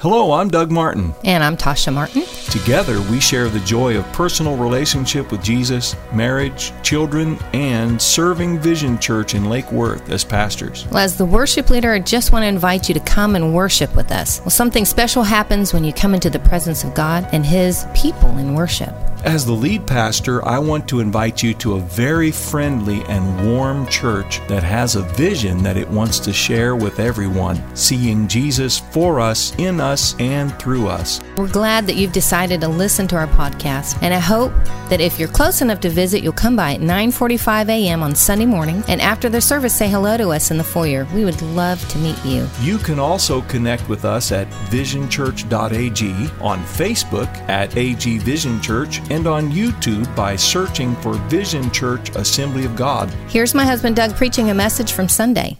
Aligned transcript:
Hello, 0.00 0.32
I'm 0.32 0.48
Doug 0.48 0.70
Martin. 0.70 1.12
And 1.24 1.44
I'm 1.44 1.58
Tasha 1.58 1.92
Martin. 1.92 2.22
Together, 2.50 3.02
we 3.10 3.20
share 3.20 3.50
the 3.50 3.60
joy 3.60 3.98
of 3.98 4.12
personal 4.14 4.56
relationship 4.56 5.30
with 5.30 5.42
Jesus, 5.42 5.94
marriage, 6.10 6.72
children, 6.82 7.38
and 7.52 8.00
serving 8.00 8.60
Vision 8.60 8.98
Church 8.98 9.34
in 9.34 9.50
Lake 9.50 9.70
Worth 9.70 10.08
as 10.08 10.24
pastors. 10.24 10.86
Well, 10.86 11.00
as 11.00 11.18
the 11.18 11.26
worship 11.26 11.68
leader, 11.68 11.92
I 11.92 11.98
just 11.98 12.32
want 12.32 12.44
to 12.44 12.46
invite 12.46 12.88
you 12.88 12.94
to 12.94 13.00
come 13.00 13.36
and 13.36 13.54
worship 13.54 13.94
with 13.94 14.10
us. 14.10 14.40
Well, 14.40 14.48
something 14.48 14.86
special 14.86 15.22
happens 15.22 15.74
when 15.74 15.84
you 15.84 15.92
come 15.92 16.14
into 16.14 16.30
the 16.30 16.38
presence 16.38 16.82
of 16.82 16.94
God 16.94 17.28
and 17.32 17.44
His 17.44 17.84
people 17.94 18.38
in 18.38 18.54
worship. 18.54 18.94
As 19.24 19.44
the 19.44 19.52
lead 19.52 19.86
pastor, 19.86 20.42
I 20.48 20.58
want 20.58 20.88
to 20.88 21.00
invite 21.00 21.42
you 21.42 21.52
to 21.54 21.74
a 21.74 21.80
very 21.80 22.30
friendly 22.30 23.02
and 23.02 23.52
warm 23.52 23.86
church 23.86 24.40
that 24.48 24.62
has 24.62 24.96
a 24.96 25.02
vision 25.02 25.62
that 25.62 25.76
it 25.76 25.86
wants 25.90 26.18
to 26.20 26.32
share 26.32 26.74
with 26.74 26.98
everyone, 26.98 27.62
seeing 27.76 28.28
Jesus 28.28 28.78
for 28.78 29.20
us, 29.20 29.54
in 29.58 29.78
us, 29.78 30.18
and 30.18 30.58
through 30.58 30.88
us. 30.88 31.20
We're 31.36 31.48
glad 31.48 31.86
that 31.86 31.96
you've 31.96 32.12
decided 32.12 32.62
to 32.62 32.68
listen 32.68 33.06
to 33.08 33.16
our 33.16 33.26
podcast, 33.26 33.98
and 34.00 34.14
I 34.14 34.20
hope 34.20 34.52
that 34.88 35.02
if 35.02 35.18
you're 35.18 35.28
close 35.28 35.60
enough 35.60 35.80
to 35.80 35.90
visit, 35.90 36.22
you'll 36.22 36.32
come 36.32 36.56
by 36.56 36.74
at 36.74 36.80
9:45 36.80 37.68
a.m. 37.68 38.02
on 38.02 38.14
Sunday 38.14 38.46
morning, 38.46 38.82
and 38.88 39.02
after 39.02 39.28
the 39.28 39.42
service, 39.42 39.76
say 39.76 39.88
hello 39.88 40.16
to 40.16 40.30
us 40.30 40.50
in 40.50 40.56
the 40.56 40.64
foyer. 40.64 41.06
We 41.14 41.26
would 41.26 41.42
love 41.42 41.86
to 41.90 41.98
meet 41.98 42.24
you. 42.24 42.48
You 42.62 42.78
can 42.78 42.98
also 42.98 43.42
connect 43.42 43.86
with 43.86 44.06
us 44.06 44.32
at 44.32 44.48
visionchurch.ag, 44.70 46.10
on 46.40 46.64
Facebook 46.64 47.28
at 47.50 47.76
AG 47.76 48.18
Vision 48.18 48.62
Church, 48.62 49.02
and 49.10 49.26
on 49.26 49.50
YouTube 49.50 50.14
by 50.14 50.36
searching 50.36 50.94
for 50.96 51.14
Vision 51.28 51.70
Church 51.70 52.10
Assembly 52.16 52.64
of 52.64 52.76
God. 52.76 53.10
Here's 53.28 53.54
my 53.54 53.64
husband 53.64 53.96
Doug 53.96 54.14
preaching 54.14 54.50
a 54.50 54.54
message 54.54 54.92
from 54.92 55.08
Sunday. 55.08 55.58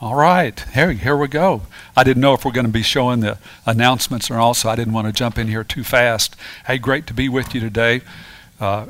All 0.00 0.14
right, 0.14 0.58
here, 0.72 0.92
here 0.92 1.16
we 1.16 1.28
go. 1.28 1.62
I 1.94 2.04
didn't 2.04 2.22
know 2.22 2.32
if 2.32 2.44
we're 2.44 2.52
going 2.52 2.64
to 2.64 2.72
be 2.72 2.82
showing 2.82 3.20
the 3.20 3.36
announcements 3.66 4.30
or 4.30 4.38
also 4.38 4.70
I 4.70 4.76
didn't 4.76 4.94
want 4.94 5.08
to 5.08 5.12
jump 5.12 5.36
in 5.36 5.48
here 5.48 5.62
too 5.62 5.84
fast. 5.84 6.36
Hey, 6.66 6.78
great 6.78 7.06
to 7.08 7.12
be 7.12 7.28
with 7.28 7.54
you 7.54 7.60
today. 7.60 8.00
Uh, 8.58 8.86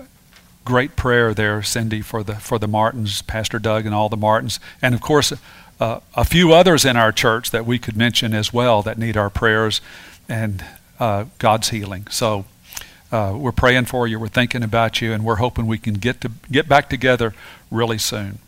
great 0.65 0.95
prayer 0.95 1.35
there, 1.35 1.63
Cindy, 1.65 2.01
for 2.01 2.23
the 2.23 2.37
for 2.37 2.61
the 2.61 2.69
Martins, 2.69 3.23
Pastor 3.23 3.59
Doug, 3.59 3.87
and 3.87 3.95
all 3.95 4.09
the 4.09 4.17
Martins, 4.17 4.61
and 4.81 4.95
of 4.95 5.01
course, 5.01 5.33
uh, 5.81 6.01
a 6.15 6.25
few 6.25 6.53
others 6.53 6.85
in 6.85 6.97
our 6.97 7.11
church 7.11 7.51
that 7.51 7.67
we 7.67 7.79
could 7.79 7.97
mention 7.97 8.35
as 8.35 8.53
well 8.53 8.83
that 8.83 8.99
need 8.99 9.17
our 9.17 9.31
prayers 9.31 9.81
and 10.31 10.65
uh, 10.99 11.27
God's 11.39 11.69
healing. 11.69 12.07
So. 12.11 12.47
Uh, 13.13 13.35
we're 13.37 13.51
praying 13.51 13.85
for 13.87 14.07
you. 14.07 14.21
We're 14.21 14.29
thinking 14.29 14.63
about 14.63 15.01
you, 15.01 15.13
and 15.13 15.25
we're 15.25 15.43
hoping 15.43 15.67
we 15.67 15.79
can 15.79 15.95
get 15.95 16.21
to 16.21 16.31
get 16.49 16.69
back 16.69 16.89
together 16.89 17.35
really 17.69 17.99
soon. 17.99 18.39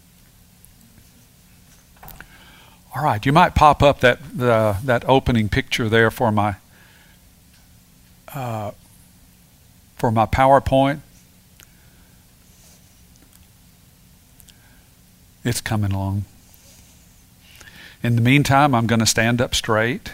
All 2.94 3.02
right, 3.02 3.26
you 3.26 3.32
might 3.32 3.56
pop 3.56 3.82
up 3.82 3.98
that 4.00 4.20
that 4.36 5.04
opening 5.08 5.48
picture 5.48 5.88
there 5.88 6.12
for 6.12 6.30
my 6.30 6.56
uh, 8.34 8.70
for 9.96 10.12
my 10.12 10.26
PowerPoint. 10.26 11.00
It's 15.44 15.60
coming 15.60 15.92
along. 15.92 16.24
In 18.02 18.14
the 18.14 18.22
meantime, 18.22 18.74
I'm 18.74 18.86
going 18.86 19.00
to 19.00 19.06
stand 19.06 19.40
up 19.40 19.54
straight, 19.54 20.12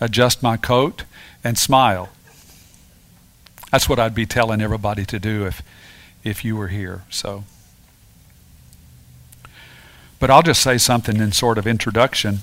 adjust 0.00 0.42
my 0.42 0.56
coat, 0.56 1.04
and 1.44 1.58
smile. 1.58 2.08
That's 3.70 3.88
what 3.88 3.98
I'd 3.98 4.14
be 4.14 4.26
telling 4.26 4.60
everybody 4.60 5.04
to 5.06 5.18
do 5.18 5.46
if 5.46 5.62
if 6.24 6.44
you 6.44 6.56
were 6.56 6.68
here. 6.68 7.04
So. 7.10 7.44
But 10.18 10.30
I'll 10.30 10.42
just 10.42 10.60
say 10.60 10.76
something 10.76 11.16
in 11.16 11.32
sort 11.32 11.56
of 11.56 11.66
introduction. 11.66 12.40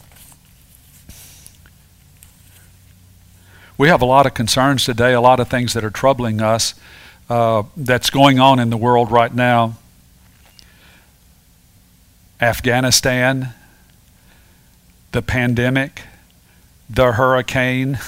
We 3.77 3.87
have 3.89 4.01
a 4.01 4.05
lot 4.05 4.25
of 4.25 4.33
concerns 4.33 4.83
today, 4.83 5.13
a 5.13 5.21
lot 5.21 5.39
of 5.39 5.47
things 5.47 5.73
that 5.73 5.83
are 5.83 5.91
troubling 5.91 6.41
us 6.41 6.73
uh, 7.29 7.63
that's 7.75 8.09
going 8.09 8.39
on 8.39 8.57
in 8.57 8.71
the 8.71 8.77
world 8.77 9.11
right 9.11 9.33
now. 9.33 9.77
Afghanistan, 12.41 13.53
the 15.11 15.21
pandemic, 15.21 16.03
the 16.89 17.13
hurricane, 17.13 17.99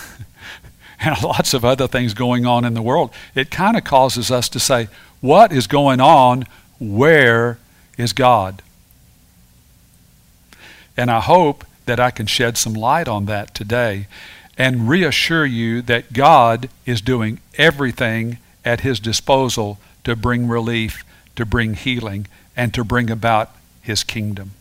and 1.00 1.22
lots 1.24 1.54
of 1.54 1.64
other 1.64 1.88
things 1.88 2.14
going 2.14 2.46
on 2.46 2.66
in 2.66 2.74
the 2.74 2.82
world. 2.82 3.12
It 3.36 3.52
kind 3.52 3.78
of 3.78 3.84
causes 3.84 4.32
us 4.32 4.50
to 4.50 4.60
say, 4.60 4.88
what 5.22 5.52
is 5.52 5.68
going 5.68 6.00
on? 6.00 6.46
Where 6.80 7.58
is 7.98 8.14
God? 8.14 8.62
And 10.96 11.10
I 11.10 11.20
hope 11.20 11.66
that 11.86 12.00
I 12.00 12.12
can 12.12 12.26
shed 12.26 12.58
some 12.58 12.74
light 12.74 13.08
on 13.08 13.26
that 13.26 13.54
today 13.56 14.08
and 14.58 14.90
reassure 14.90 15.46
you 15.46 15.82
that 15.84 16.12
God 16.12 16.70
is 16.86 17.02
doing 17.02 17.40
everything 17.58 18.38
at 18.66 18.82
His 18.82 19.00
disposal 19.00 19.80
to 20.04 20.16
bring 20.16 20.48
relief, 20.48 21.04
to 21.38 21.46
bring 21.46 21.74
healing, 21.74 22.28
and 22.56 22.74
to 22.74 22.84
bring 22.84 23.10
about 23.10 23.56
His 23.82 24.04
kingdom. 24.04 24.52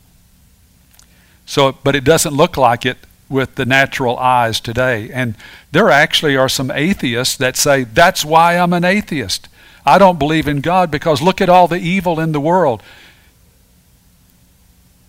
So, 1.45 1.73
but 1.83 1.97
it 1.97 2.05
doesn't 2.05 2.35
look 2.35 2.56
like 2.56 2.87
it 2.87 2.99
with 3.28 3.56
the 3.56 3.66
natural 3.66 4.19
eyes 4.19 4.61
today. 4.61 5.11
And 5.12 5.34
there 5.71 5.91
actually 5.91 6.37
are 6.37 6.49
some 6.49 6.71
atheists 6.71 7.37
that 7.37 7.56
say, 7.56 7.84
that's 7.84 8.25
why 8.25 8.56
I'm 8.56 8.72
an 8.72 8.84
atheist. 8.84 9.49
I 9.84 9.99
don't 9.99 10.19
believe 10.19 10.49
in 10.49 10.61
God 10.61 10.91
because 10.91 11.22
look 11.22 11.41
at 11.41 11.49
all 11.49 11.69
the 11.69 11.78
evil 11.78 12.21
in 12.21 12.33
the 12.33 12.41
world. 12.41 12.83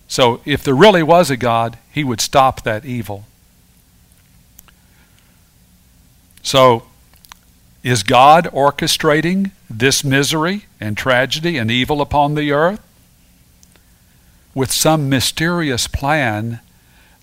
So 0.08 0.40
if 0.44 0.64
there 0.64 0.74
really 0.74 1.02
was 1.02 1.30
a 1.30 1.36
God, 1.36 1.78
he 1.92 2.02
would 2.02 2.20
stop 2.20 2.62
that 2.62 2.84
evil. 2.84 3.24
So 6.42 6.84
is 7.82 8.02
God 8.02 8.46
orchestrating 8.52 9.52
this 9.68 10.02
misery 10.02 10.66
and 10.80 10.96
tragedy 10.96 11.56
and 11.56 11.70
evil 11.70 12.00
upon 12.00 12.34
the 12.34 12.50
earth 12.52 12.80
with 14.54 14.72
some 14.72 15.08
mysterious 15.08 15.86
plan 15.86 16.60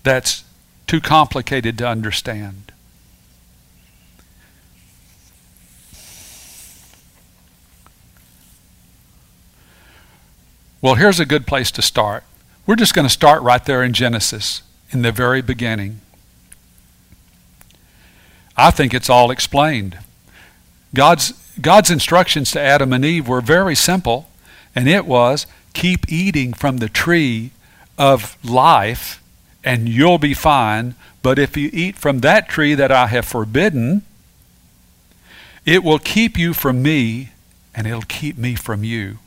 that's 0.02 0.44
too 0.88 1.00
complicated 1.00 1.78
to 1.78 1.86
understand? 1.86 2.72
Well, 10.80 10.94
here's 10.94 11.20
a 11.20 11.26
good 11.26 11.46
place 11.46 11.70
to 11.72 11.82
start. 11.82 12.24
We're 12.66 12.76
just 12.76 12.94
going 12.94 13.06
to 13.06 13.12
start 13.12 13.42
right 13.42 13.64
there 13.64 13.82
in 13.82 13.92
Genesis, 13.92 14.62
in 14.90 15.02
the 15.02 15.12
very 15.12 15.42
beginning. 15.42 16.00
I 18.56 18.70
think 18.70 18.94
it's 18.94 19.10
all 19.10 19.30
explained. 19.30 19.98
God's, 20.94 21.32
God's 21.60 21.90
instructions 21.90 22.50
to 22.52 22.60
Adam 22.60 22.92
and 22.92 23.04
Eve 23.04 23.28
were 23.28 23.40
very 23.40 23.74
simple, 23.74 24.28
and 24.74 24.88
it 24.88 25.04
was 25.04 25.46
keep 25.74 26.10
eating 26.10 26.52
from 26.52 26.78
the 26.78 26.88
tree 26.88 27.50
of 27.98 28.36
life, 28.44 29.22
and 29.68 29.86
you'll 29.86 30.16
be 30.16 30.32
fine. 30.32 30.94
But 31.20 31.38
if 31.38 31.54
you 31.54 31.68
eat 31.74 31.94
from 31.94 32.20
that 32.20 32.48
tree 32.48 32.74
that 32.74 32.90
I 32.90 33.08
have 33.08 33.26
forbidden, 33.26 34.00
it 35.66 35.84
will 35.84 35.98
keep 35.98 36.38
you 36.38 36.54
from 36.54 36.82
me, 36.82 37.32
and 37.74 37.86
it'll 37.86 38.00
keep 38.00 38.38
me 38.38 38.54
from 38.54 38.82
you. 38.82 39.18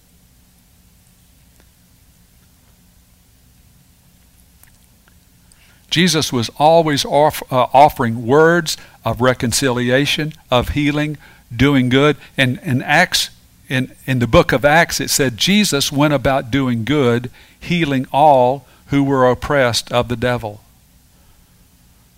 Jesus 5.91 6.33
was 6.33 6.49
always 6.57 7.05
off, 7.05 7.43
uh, 7.53 7.67
offering 7.71 8.25
words 8.25 8.77
of 9.05 9.21
reconciliation, 9.21 10.33
of 10.49 10.69
healing, 10.69 11.19
doing 11.55 11.87
good. 11.87 12.17
And 12.35 12.59
in 12.63 12.81
Acts, 12.81 13.29
in, 13.69 13.91
in 14.07 14.17
the 14.17 14.25
book 14.25 14.51
of 14.51 14.65
Acts, 14.65 14.99
it 14.99 15.11
said 15.11 15.37
Jesus 15.37 15.91
went 15.91 16.15
about 16.15 16.49
doing 16.49 16.83
good, 16.83 17.29
healing 17.59 18.07
all 18.11 18.65
who 18.91 19.03
were 19.05 19.29
oppressed 19.29 19.89
of 19.91 20.09
the 20.09 20.17
devil. 20.17 20.59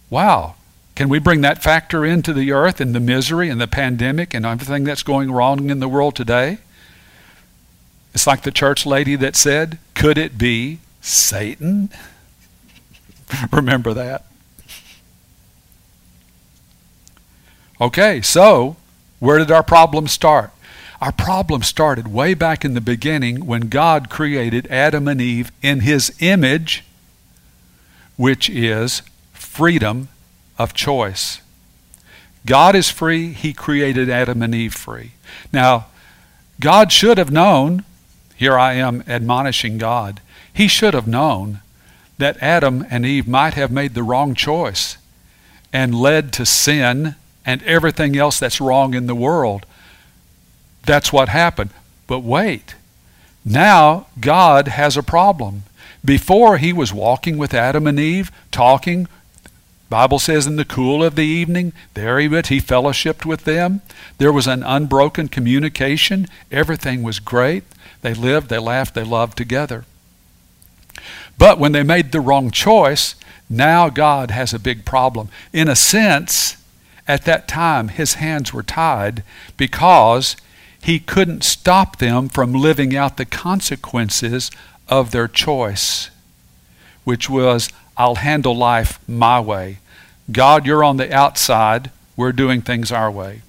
Wow. 0.10 0.56
Can 0.96 1.08
we 1.08 1.20
bring 1.20 1.42
that 1.42 1.62
factor 1.62 2.04
into 2.04 2.34
the 2.34 2.52
earth 2.52 2.82
and 2.82 2.96
the 2.96 3.00
misery 3.00 3.48
and 3.50 3.62
the 3.62 3.68
pandemic 3.68 4.34
and 4.34 4.44
everything 4.44 4.84
that's 4.84 5.04
going 5.04 5.32
wrong 5.32 5.70
in 5.70 5.80
the 5.80 5.88
world 5.88 6.16
today? 6.16 6.58
It's 8.16 8.26
like 8.26 8.42
the 8.42 8.52
church 8.52 8.88
lady 8.88 9.16
that 9.16 9.36
said, 9.36 9.78
Could 9.94 10.18
it 10.18 10.38
be 10.38 10.80
Satan? 11.00 11.90
Remember 13.52 13.94
that. 13.94 14.26
Okay, 17.80 18.20
so 18.22 18.78
where 19.20 19.38
did 19.38 19.52
our 19.52 19.64
problem 19.64 20.08
start? 20.08 20.53
Our 21.04 21.12
problem 21.12 21.64
started 21.64 22.08
way 22.08 22.34
back 22.34 22.64
in 22.64 22.76
the 22.76 22.80
beginning 22.80 23.46
when 23.46 23.68
God 23.68 24.10
created 24.10 24.68
Adam 24.68 25.10
and 25.10 25.20
Eve 25.20 25.52
in 25.62 25.82
his 25.82 26.16
image, 26.22 26.86
which 28.16 28.50
is 28.50 29.02
freedom 29.34 30.08
of 30.58 30.74
choice. 30.74 31.42
God 32.46 32.74
is 32.74 32.90
free, 32.90 33.34
he 33.34 33.52
created 33.52 34.10
Adam 34.10 34.42
and 34.42 34.56
Eve 34.56 34.74
free. 34.74 35.12
Now, 35.52 35.88
God 36.62 36.90
should 36.94 37.18
have 37.18 37.32
known, 37.32 37.84
here 38.38 38.58
I 38.58 38.76
am 38.76 39.04
admonishing 39.06 39.78
God, 39.78 40.22
he 40.54 40.70
should 40.70 40.94
have 40.94 41.06
known 41.06 41.60
that 42.18 42.42
Adam 42.42 42.88
and 42.90 43.06
Eve 43.06 43.28
might 43.28 43.56
have 43.56 43.72
made 43.74 43.94
the 43.94 44.04
wrong 44.04 44.36
choice 44.36 44.98
and 45.74 45.94
led 45.94 46.32
to 46.32 46.46
sin 46.46 47.16
and 47.46 47.62
everything 47.64 48.16
else 48.16 48.40
that's 48.40 48.62
wrong 48.62 48.94
in 48.94 49.08
the 49.08 49.14
world. 49.14 49.66
That's 50.86 51.14
what 51.14 51.30
happened. 51.30 51.72
But 52.08 52.20
wait, 52.20 52.76
now 53.46 54.08
God 54.20 54.68
has 54.68 54.98
a 54.98 55.04
problem. 55.04 55.64
Before 56.04 56.58
he 56.58 56.74
was 56.74 56.94
walking 56.94 57.38
with 57.38 57.54
Adam 57.54 57.88
and 57.88 58.00
Eve, 58.00 58.32
talking, 58.52 59.08
Bible 59.90 60.20
says 60.20 60.48
in 60.48 60.56
the 60.56 60.66
cool 60.66 61.04
of 61.04 61.16
the 61.16 61.22
evening, 61.22 61.72
there 61.94 62.20
he 62.20 62.28
went, 62.28 62.48
he 62.48 62.60
fellowshipped 62.60 63.26
with 63.26 63.46
them. 63.46 63.82
There 64.18 64.34
was 64.34 64.48
an 64.48 64.64
unbroken 64.64 65.28
communication. 65.28 66.28
Everything 66.52 67.04
was 67.04 67.20
great. 67.20 67.64
They 68.02 68.14
lived, 68.14 68.50
they 68.50 68.58
laughed, 68.58 68.96
they 68.96 69.04
loved 69.04 69.38
together. 69.38 69.86
But 71.38 71.60
when 71.60 71.72
they 71.72 71.84
made 71.84 72.12
the 72.12 72.22
wrong 72.22 72.52
choice, 72.52 73.16
now 73.50 73.90
God 73.90 74.32
has 74.32 74.54
a 74.54 74.60
big 74.60 74.84
problem. 74.84 75.30
In 75.54 75.68
a 75.70 75.76
sense, 75.76 76.58
at 77.08 77.26
that 77.26 77.48
time, 77.48 77.90
his 77.90 78.16
hands 78.16 78.54
were 78.54 78.64
tied 78.64 79.24
because 79.58 80.36
he 80.84 81.00
couldn't 81.00 81.46
stop 81.46 81.98
them 82.00 82.28
from 82.28 82.52
living 82.52 82.94
out 82.94 83.16
the 83.16 83.24
consequences 83.26 84.52
of 84.90 85.12
their 85.12 85.30
choice, 85.30 86.10
which 87.06 87.30
was, 87.30 87.70
I'll 87.96 88.16
handle 88.16 88.54
life 88.54 89.00
my 89.08 89.40
way. 89.40 89.80
God, 90.30 90.66
you're 90.66 90.84
on 90.84 90.98
the 90.98 91.14
outside. 91.14 91.90
We're 92.18 92.34
doing 92.34 92.62
things 92.62 92.92
our 92.92 93.10
way. 93.10 93.44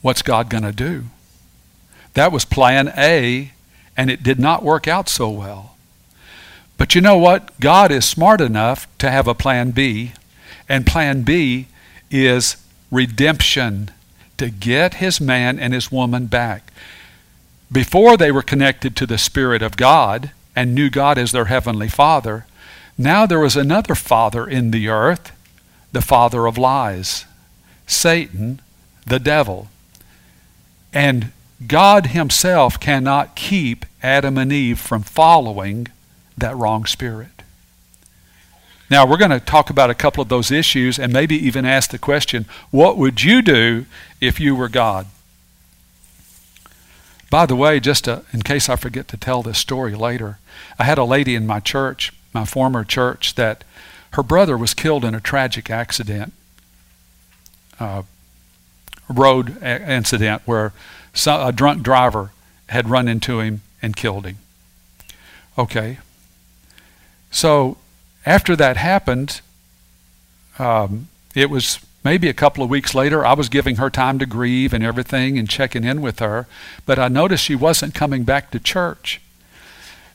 What's 0.00 0.22
God 0.22 0.48
going 0.48 0.62
to 0.62 0.72
do? 0.72 1.06
That 2.14 2.30
was 2.30 2.44
plan 2.44 2.92
A, 2.96 3.50
and 3.96 4.10
it 4.10 4.22
did 4.22 4.38
not 4.38 4.62
work 4.62 4.86
out 4.86 5.08
so 5.08 5.28
well. 5.28 5.76
But 6.78 6.94
you 6.94 7.00
know 7.00 7.18
what? 7.18 7.58
God 7.58 7.90
is 7.90 8.04
smart 8.04 8.40
enough 8.40 8.86
to 8.98 9.10
have 9.10 9.26
a 9.26 9.34
plan 9.34 9.72
B, 9.72 10.12
and 10.68 10.86
plan 10.86 11.22
B 11.22 11.66
is 12.12 12.56
redemption 12.92 13.90
to 14.42 14.50
get 14.50 14.94
his 14.94 15.20
man 15.20 15.56
and 15.56 15.72
his 15.72 15.92
woman 15.92 16.26
back. 16.26 16.72
Before 17.70 18.16
they 18.16 18.32
were 18.32 18.42
connected 18.42 18.96
to 18.96 19.06
the 19.06 19.16
Spirit 19.16 19.62
of 19.62 19.76
God 19.76 20.32
and 20.56 20.74
knew 20.74 20.90
God 20.90 21.16
as 21.16 21.30
their 21.30 21.44
heavenly 21.44 21.88
Father, 21.88 22.44
now 22.98 23.24
there 23.24 23.38
was 23.38 23.56
another 23.56 23.94
father 23.94 24.44
in 24.44 24.72
the 24.72 24.88
earth, 24.88 25.30
the 25.92 26.02
father 26.02 26.46
of 26.46 26.58
lies, 26.58 27.24
Satan, 27.86 28.60
the 29.06 29.20
devil. 29.20 29.68
And 30.92 31.30
God 31.68 32.06
Himself 32.06 32.80
cannot 32.80 33.36
keep 33.36 33.86
Adam 34.02 34.36
and 34.36 34.52
Eve 34.52 34.80
from 34.80 35.02
following 35.02 35.86
that 36.36 36.56
wrong 36.56 36.84
spirit. 36.84 37.28
Now, 38.90 39.06
we're 39.06 39.18
going 39.18 39.30
to 39.30 39.40
talk 39.40 39.70
about 39.70 39.88
a 39.88 39.94
couple 39.94 40.20
of 40.20 40.28
those 40.28 40.50
issues 40.50 40.98
and 40.98 41.12
maybe 41.12 41.36
even 41.36 41.64
ask 41.64 41.92
the 41.92 41.98
question 41.98 42.44
what 42.72 42.98
would 42.98 43.22
you 43.22 43.40
do 43.40 43.86
if 44.22 44.38
you 44.38 44.54
were 44.54 44.68
God? 44.68 45.08
By 47.28 47.44
the 47.44 47.56
way, 47.56 47.80
just 47.80 48.04
to, 48.04 48.22
in 48.32 48.42
case 48.42 48.68
I 48.68 48.76
forget 48.76 49.08
to 49.08 49.16
tell 49.16 49.42
this 49.42 49.58
story 49.58 49.96
later, 49.96 50.38
I 50.78 50.84
had 50.84 50.96
a 50.96 51.04
lady 51.04 51.34
in 51.34 51.46
my 51.46 51.58
church, 51.58 52.12
my 52.32 52.44
former 52.44 52.84
church, 52.84 53.34
that 53.34 53.64
her 54.12 54.22
brother 54.22 54.56
was 54.56 54.74
killed 54.74 55.04
in 55.04 55.14
a 55.14 55.20
tragic 55.20 55.70
accident, 55.70 56.32
uh, 57.80 58.04
road 59.08 59.60
incident 59.62 60.42
where 60.44 60.72
a 61.26 61.52
drunk 61.52 61.82
driver 61.82 62.30
had 62.68 62.88
run 62.88 63.08
into 63.08 63.40
him 63.40 63.62
and 63.82 63.96
killed 63.96 64.24
him. 64.24 64.38
Okay. 65.58 65.98
So 67.32 67.76
after 68.24 68.54
that 68.54 68.76
happened, 68.76 69.40
um, 70.60 71.08
it 71.34 71.50
was 71.50 71.80
maybe 72.04 72.28
a 72.28 72.34
couple 72.34 72.64
of 72.64 72.70
weeks 72.70 72.94
later. 72.94 73.24
I 73.24 73.34
was 73.34 73.48
giving 73.48 73.76
her 73.76 73.90
time 73.90 74.18
to 74.18 74.26
grieve 74.26 74.72
and 74.72 74.84
everything 74.84 75.38
and 75.38 75.48
checking 75.48 75.84
in 75.84 76.02
with 76.02 76.18
her, 76.18 76.46
but 76.86 76.98
I 76.98 77.08
noticed 77.08 77.44
she 77.44 77.54
wasn't 77.54 77.94
coming 77.94 78.24
back 78.24 78.50
to 78.50 78.60
church. 78.60 79.20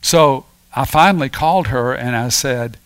So 0.00 0.46
I 0.74 0.84
finally 0.84 1.28
called 1.28 1.68
her 1.68 1.92
and 1.92 2.14
I 2.14 2.28
said, 2.28 2.76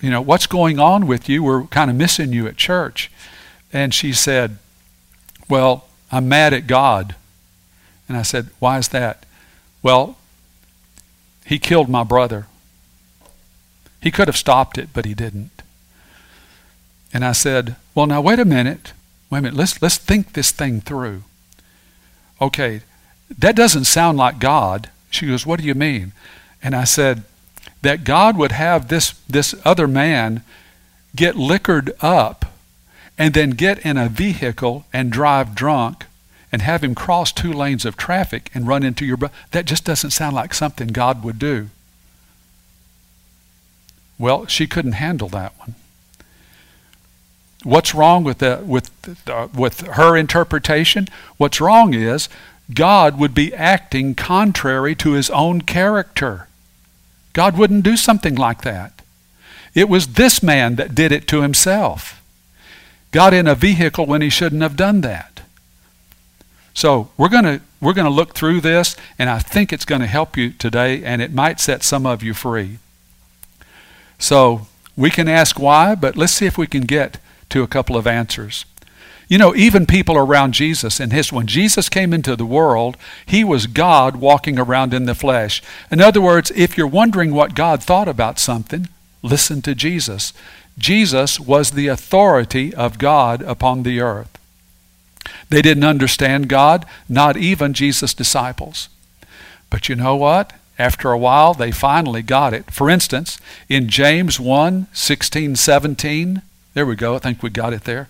You 0.00 0.10
know, 0.10 0.20
what's 0.20 0.46
going 0.46 0.78
on 0.78 1.06
with 1.06 1.28
you? 1.28 1.42
We're 1.42 1.64
kind 1.64 1.90
of 1.90 1.96
missing 1.96 2.32
you 2.32 2.46
at 2.46 2.56
church. 2.56 3.10
And 3.72 3.92
she 3.94 4.12
said, 4.12 4.58
Well, 5.48 5.86
I'm 6.10 6.28
mad 6.28 6.52
at 6.52 6.66
God. 6.66 7.14
And 8.08 8.16
I 8.16 8.22
said, 8.22 8.48
Why 8.58 8.78
is 8.78 8.88
that? 8.88 9.26
Well, 9.82 10.16
he 11.44 11.58
killed 11.58 11.88
my 11.88 12.04
brother. 12.04 12.46
He 14.00 14.10
could 14.10 14.28
have 14.28 14.36
stopped 14.36 14.78
it, 14.78 14.90
but 14.92 15.04
he 15.04 15.14
didn't. 15.14 15.62
And 17.14 17.24
I 17.24 17.32
said, 17.32 17.76
Well, 17.94 18.06
now 18.06 18.20
wait 18.20 18.40
a 18.40 18.44
minute. 18.44 18.92
Wait 19.30 19.38
a 19.38 19.42
minute. 19.42 19.56
Let's, 19.56 19.80
let's 19.80 19.96
think 19.96 20.32
this 20.32 20.50
thing 20.50 20.80
through. 20.80 21.22
Okay, 22.40 22.82
that 23.38 23.56
doesn't 23.56 23.84
sound 23.84 24.18
like 24.18 24.40
God. 24.40 24.90
She 25.10 25.28
goes, 25.28 25.46
What 25.46 25.60
do 25.60 25.66
you 25.66 25.74
mean? 25.76 26.12
And 26.60 26.74
I 26.74 26.82
said, 26.82 27.22
That 27.82 28.02
God 28.02 28.36
would 28.36 28.52
have 28.52 28.88
this, 28.88 29.12
this 29.28 29.54
other 29.64 29.86
man 29.86 30.42
get 31.14 31.36
liquored 31.36 31.94
up 32.00 32.46
and 33.16 33.32
then 33.32 33.50
get 33.50 33.78
in 33.86 33.96
a 33.96 34.08
vehicle 34.08 34.84
and 34.92 35.12
drive 35.12 35.54
drunk 35.54 36.06
and 36.50 36.62
have 36.62 36.82
him 36.82 36.96
cross 36.96 37.30
two 37.30 37.52
lanes 37.52 37.84
of 37.84 37.96
traffic 37.96 38.50
and 38.54 38.66
run 38.66 38.82
into 38.82 39.06
your. 39.06 39.18
That 39.52 39.66
just 39.66 39.84
doesn't 39.84 40.10
sound 40.10 40.34
like 40.34 40.52
something 40.52 40.88
God 40.88 41.22
would 41.22 41.38
do. 41.38 41.70
Well, 44.18 44.46
she 44.46 44.66
couldn't 44.66 44.92
handle 44.92 45.28
that 45.28 45.56
one. 45.58 45.76
What's 47.64 47.94
wrong 47.94 48.24
with 48.24 48.38
the, 48.38 48.62
with 48.64 48.90
uh, 49.28 49.48
with 49.54 49.80
her 49.80 50.16
interpretation? 50.16 51.08
What's 51.38 51.60
wrong 51.60 51.94
is 51.94 52.28
God 52.72 53.18
would 53.18 53.34
be 53.34 53.54
acting 53.54 54.14
contrary 54.14 54.94
to 54.96 55.12
his 55.12 55.30
own 55.30 55.62
character. 55.62 56.48
God 57.32 57.58
wouldn't 57.58 57.82
do 57.82 57.96
something 57.96 58.34
like 58.34 58.62
that. 58.62 59.02
It 59.74 59.88
was 59.88 60.08
this 60.08 60.42
man 60.42 60.76
that 60.76 60.94
did 60.94 61.10
it 61.10 61.26
to 61.28 61.42
himself. 61.42 62.22
Got 63.10 63.34
in 63.34 63.46
a 63.46 63.54
vehicle 63.54 64.06
when 64.06 64.22
he 64.22 64.30
shouldn't 64.30 64.62
have 64.62 64.76
done 64.76 65.00
that. 65.00 65.42
So 66.74 67.10
we're 67.16 67.28
going 67.28 67.44
to 67.44 67.60
we're 67.80 67.92
going 67.92 68.06
to 68.06 68.10
look 68.10 68.34
through 68.34 68.60
this, 68.60 68.96
and 69.18 69.28
I 69.28 69.38
think 69.38 69.72
it's 69.72 69.84
going 69.84 70.00
to 70.00 70.06
help 70.06 70.36
you 70.36 70.50
today, 70.50 71.04
and 71.04 71.20
it 71.20 71.32
might 71.32 71.60
set 71.60 71.82
some 71.82 72.06
of 72.06 72.22
you 72.22 72.34
free. 72.34 72.78
So 74.18 74.66
we 74.96 75.10
can 75.10 75.28
ask 75.28 75.58
why, 75.58 75.94
but 75.94 76.16
let's 76.16 76.32
see 76.32 76.46
if 76.46 76.56
we 76.56 76.66
can 76.66 76.82
get 76.82 77.18
to 77.54 77.62
a 77.62 77.68
couple 77.68 77.96
of 77.96 78.04
answers. 78.04 78.64
You 79.28 79.38
know, 79.38 79.54
even 79.54 79.86
people 79.86 80.16
around 80.16 80.54
Jesus 80.54 80.98
in 80.98 81.10
his 81.10 81.32
when 81.32 81.46
Jesus 81.46 81.88
came 81.88 82.12
into 82.12 82.34
the 82.34 82.44
world, 82.44 82.96
he 83.24 83.44
was 83.44 83.68
God 83.68 84.16
walking 84.16 84.58
around 84.58 84.92
in 84.92 85.06
the 85.06 85.14
flesh. 85.14 85.62
In 85.88 86.00
other 86.00 86.20
words, 86.20 86.50
if 86.56 86.76
you're 86.76 86.88
wondering 86.88 87.32
what 87.32 87.54
God 87.54 87.80
thought 87.80 88.08
about 88.08 88.40
something, 88.40 88.88
listen 89.22 89.62
to 89.62 89.74
Jesus. 89.76 90.32
Jesus 90.76 91.38
was 91.38 91.70
the 91.70 91.86
authority 91.86 92.74
of 92.74 92.98
God 92.98 93.40
upon 93.42 93.84
the 93.84 94.00
earth. 94.00 94.36
They 95.48 95.62
didn't 95.62 95.84
understand 95.84 96.48
God, 96.48 96.84
not 97.08 97.36
even 97.36 97.72
Jesus' 97.72 98.14
disciples. 98.14 98.88
But 99.70 99.88
you 99.88 99.94
know 99.94 100.16
what? 100.16 100.54
After 100.76 101.12
a 101.12 101.18
while, 101.18 101.54
they 101.54 101.70
finally 101.70 102.22
got 102.22 102.52
it. 102.52 102.72
For 102.72 102.90
instance, 102.90 103.38
in 103.68 103.88
James 103.88 104.40
1 104.40 104.88
16, 104.92 105.54
17, 105.54 106.42
there 106.74 106.86
we 106.86 106.96
go, 106.96 107.14
I 107.14 107.18
think 107.18 107.42
we 107.42 107.50
got 107.50 107.72
it 107.72 107.84
there. 107.84 108.08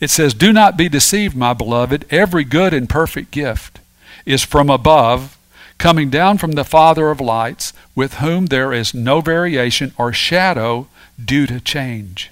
It 0.00 0.10
says, 0.10 0.34
Do 0.34 0.52
not 0.52 0.76
be 0.76 0.88
deceived, 0.88 1.36
my 1.36 1.52
beloved. 1.52 2.06
Every 2.10 2.44
good 2.44 2.72
and 2.74 2.88
perfect 2.88 3.30
gift 3.30 3.80
is 4.24 4.44
from 4.44 4.70
above, 4.70 5.38
coming 5.76 6.10
down 6.10 6.38
from 6.38 6.52
the 6.52 6.64
Father 6.64 7.10
of 7.10 7.20
lights, 7.20 7.72
with 7.94 8.14
whom 8.14 8.46
there 8.46 8.72
is 8.72 8.94
no 8.94 9.20
variation 9.20 9.92
or 9.98 10.12
shadow 10.12 10.88
due 11.22 11.46
to 11.46 11.60
change. 11.60 12.30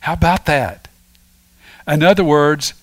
How 0.00 0.14
about 0.14 0.46
that? 0.46 0.88
In 1.86 2.02
other 2.02 2.24
words, 2.24 2.74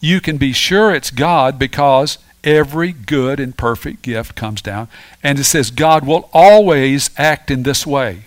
you 0.00 0.20
can 0.20 0.36
be 0.36 0.52
sure 0.52 0.94
it's 0.94 1.10
God 1.10 1.58
because 1.58 2.18
every 2.44 2.92
good 2.92 3.40
and 3.40 3.56
perfect 3.56 4.02
gift 4.02 4.34
comes 4.34 4.62
down. 4.62 4.88
And 5.22 5.38
it 5.38 5.44
says 5.44 5.70
God 5.70 6.06
will 6.06 6.30
always 6.32 7.10
act 7.18 7.50
in 7.50 7.64
this 7.64 7.86
way. 7.86 8.22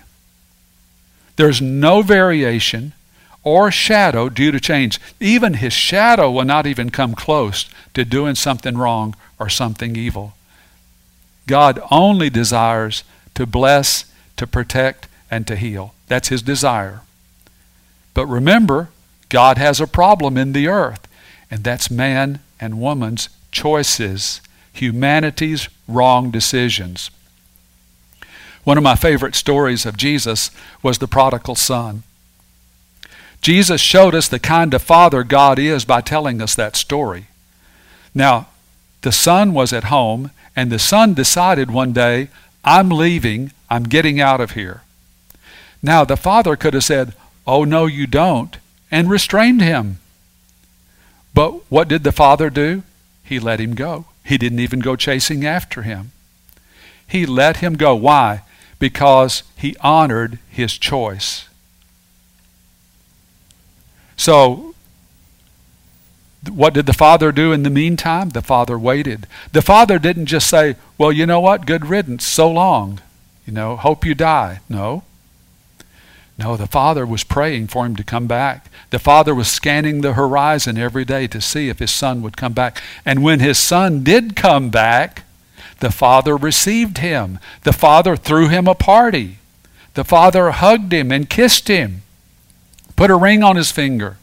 There's 1.38 1.62
no 1.62 2.02
variation 2.02 2.94
or 3.44 3.72
shadow 3.72 4.30
due 4.30 4.52
to 4.52 4.60
change. 4.60 5.00
Even 5.20 5.56
his 5.56 5.74
shadow 5.74 6.30
will 6.30 6.46
not 6.46 6.68
even 6.68 6.90
come 6.90 7.16
close 7.16 7.70
to 7.94 8.06
doing 8.06 8.36
something 8.36 8.78
wrong 8.78 9.16
or 9.40 9.50
something 9.50 9.96
evil. 9.96 10.34
God 11.48 11.80
only 11.90 12.30
desires 12.30 13.04
to 13.36 13.46
bless, 13.46 14.06
to 14.38 14.46
protect, 14.46 15.08
and 15.32 15.48
to 15.48 15.56
heal. 15.56 15.94
That's 16.08 16.30
his 16.30 16.42
desire. 16.42 17.02
But 18.14 18.26
remember, 18.26 18.90
God 19.30 19.58
has 19.58 19.80
a 19.80 19.88
problem 19.88 20.38
in 20.38 20.54
the 20.54 20.68
earth 20.68 21.08
and 21.52 21.64
that's 21.64 21.90
man 21.90 22.40
and 22.60 22.80
woman's 22.80 23.30
choices, 23.52 24.42
humanity's 24.74 25.68
wrong 25.88 26.32
decisions. 26.32 27.10
One 28.64 28.78
of 28.78 28.84
my 28.84 28.96
favorite 28.96 29.36
stories 29.36 29.86
of 29.86 29.98
Jesus 29.98 30.52
was 30.84 31.00
the 31.00 31.08
prodigal 31.08 31.56
son. 31.56 32.04
Jesus 33.42 33.80
showed 33.80 34.14
us 34.14 34.28
the 34.28 34.40
kind 34.40 34.74
of 34.74 34.82
father 34.82 35.24
God 35.24 35.60
is 35.60 35.86
by 35.86 36.02
telling 36.02 36.42
us 36.42 36.56
that 36.56 36.76
story. 36.76 37.28
Now, 38.14 38.48
the 39.02 39.12
son 39.12 39.54
was 39.54 39.72
at 39.72 39.86
home, 39.86 40.32
and 40.56 40.72
the 40.72 40.80
son 40.80 41.14
decided 41.14 41.72
one 41.72 41.94
day, 41.94 42.30
I'm 42.64 42.90
leaving, 42.90 43.52
I'm 43.70 43.84
getting 43.84 44.20
out 44.20 44.42
of 44.42 44.52
here. 44.52 44.82
Now, 45.82 46.04
the 46.04 46.18
father 46.18 46.56
could 46.56 46.74
have 46.74 46.84
said, 46.84 47.14
Oh, 47.48 47.64
no, 47.64 47.86
you 47.86 48.06
don't, 48.06 48.58
and 48.92 49.10
restrained 49.10 49.62
him. 49.62 50.00
But 51.34 51.72
what 51.72 51.88
did 51.88 52.04
the 52.04 52.12
father 52.12 52.50
do? 52.50 52.84
He 53.24 53.40
let 53.40 53.60
him 53.60 53.74
go. 53.74 54.06
He 54.26 54.38
didn't 54.38 54.60
even 54.60 54.80
go 54.80 54.96
chasing 54.96 55.46
after 55.46 55.84
him. 55.84 56.12
He 57.08 57.26
let 57.26 57.58
him 57.58 57.76
go. 57.76 57.96
Why? 57.96 58.42
Because 58.78 59.44
he 59.56 59.76
honored 59.82 60.38
his 60.50 60.78
choice. 60.78 61.49
So, 64.20 64.76
what 66.52 66.74
did 66.74 66.88
the 66.88 66.94
father 66.94 67.32
do 67.32 67.54
in 67.54 67.64
the 67.64 67.70
meantime? 67.70 68.30
The 68.30 68.42
father 68.42 68.78
waited. 68.78 69.28
The 69.54 69.62
father 69.62 69.98
didn't 69.98 70.26
just 70.26 70.50
say, 70.50 70.76
Well, 70.98 71.14
you 71.14 71.26
know 71.26 71.40
what? 71.40 71.66
Good 71.66 71.86
riddance. 71.86 72.26
So 72.26 72.52
long. 72.52 73.00
You 73.48 73.54
know, 73.54 73.78
hope 73.78 74.06
you 74.06 74.14
die. 74.14 74.60
No. 74.68 75.04
No, 76.38 76.58
the 76.58 76.68
father 76.68 77.06
was 77.06 77.24
praying 77.24 77.68
for 77.68 77.86
him 77.86 77.96
to 77.96 78.04
come 78.04 78.28
back. 78.28 78.70
The 78.90 79.00
father 79.00 79.34
was 79.34 79.48
scanning 79.48 80.02
the 80.02 80.14
horizon 80.14 80.78
every 80.78 81.06
day 81.06 81.26
to 81.28 81.40
see 81.40 81.70
if 81.70 81.80
his 81.80 81.92
son 81.92 82.22
would 82.22 82.36
come 82.36 82.54
back. 82.54 82.84
And 83.06 83.24
when 83.24 83.40
his 83.40 83.58
son 83.58 84.04
did 84.04 84.36
come 84.36 84.70
back, 84.70 85.24
the 85.80 85.92
father 85.92 86.36
received 86.36 86.98
him. 86.98 87.40
The 87.64 87.72
father 87.74 88.18
threw 88.18 88.50
him 88.50 88.68
a 88.68 88.76
party. 88.76 89.38
The 89.94 90.04
father 90.04 90.52
hugged 90.52 90.92
him 90.92 91.10
and 91.10 91.30
kissed 91.30 91.70
him, 91.70 92.02
put 93.00 93.10
a 93.10 93.16
ring 93.16 93.42
on 93.42 93.56
his 93.56 93.72
finger. 93.72 94.18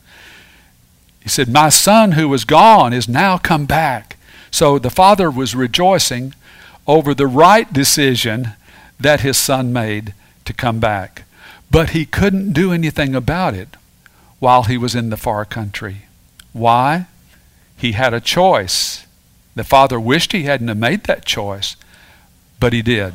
He 1.23 1.31
said, 1.31 1.49
My 1.49 1.71
son 1.71 2.13
who 2.13 2.29
was 2.29 2.45
gone 2.45 2.93
is 2.93 3.09
now 3.09 3.39
come 3.39 3.65
back. 3.65 4.19
So 4.51 4.79
the 4.79 4.91
father 4.91 5.31
was 5.31 5.55
rejoicing 5.55 6.35
over 6.87 7.15
the 7.15 7.27
right 7.27 7.73
decision 7.73 8.51
that 9.01 9.23
his 9.23 9.39
son 9.39 9.73
made 9.73 10.13
to 10.45 10.53
come 10.53 10.79
back. 10.79 11.23
But 11.71 11.91
he 11.91 12.05
couldn't 12.05 12.53
do 12.53 12.71
anything 12.71 13.15
about 13.15 13.55
it 13.55 13.79
while 14.41 14.65
he 14.65 14.77
was 14.77 14.95
in 14.95 15.09
the 15.09 15.17
far 15.17 15.47
country. 15.47 16.03
Why? 16.53 17.07
He 17.79 17.93
had 17.93 18.13
a 18.13 18.21
choice. 18.21 19.07
The 19.55 19.65
father 19.65 19.99
wished 19.99 20.33
he 20.33 20.43
hadn't 20.43 20.79
made 20.79 21.05
that 21.05 21.25
choice, 21.25 21.77
but 22.61 22.75
he 22.75 22.83
did. 22.83 23.15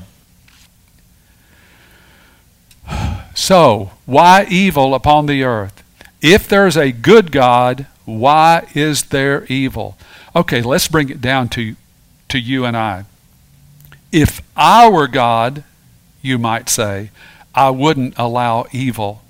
So, 3.34 3.92
why 4.06 4.46
evil 4.50 4.94
upon 4.94 5.26
the 5.26 5.44
earth? 5.44 5.84
If 6.22 6.48
there's 6.48 6.78
a 6.78 6.92
good 6.92 7.32
God, 7.32 7.88
why 8.06 8.68
is 8.74 9.04
there 9.06 9.46
evil? 9.46 9.98
Okay, 10.36 10.62
let's 10.62 10.88
bring 10.88 11.10
it 11.10 11.22
down 11.22 11.50
to, 11.50 11.76
to 12.30 12.40
you 12.40 12.66
and 12.66 12.76
I. 12.76 13.06
If 14.12 14.42
I 14.56 14.90
were 14.90 15.08
God, 15.08 15.64
you 16.22 16.38
might 16.38 16.70
say, 16.70 17.10
I 17.56 17.70
wouldn't 17.70 18.14
allow 18.18 18.66
evil. 18.72 19.24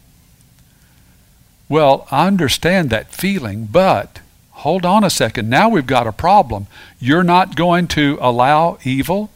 Well, 1.70 2.08
I 2.12 2.27
understand 2.27 2.89
that 2.89 3.13
feeling, 3.13 3.65
but 3.65 4.20
hold 4.51 4.86
on 4.86 5.03
a 5.03 5.10
second. 5.10 5.50
Now 5.50 5.70
we've 5.70 5.88
got 5.88 6.08
a 6.08 6.12
problem. 6.12 6.67
You're 7.00 7.24
not 7.24 7.55
going 7.55 7.88
to 7.89 8.17
allow 8.20 8.77
evil? 8.84 9.31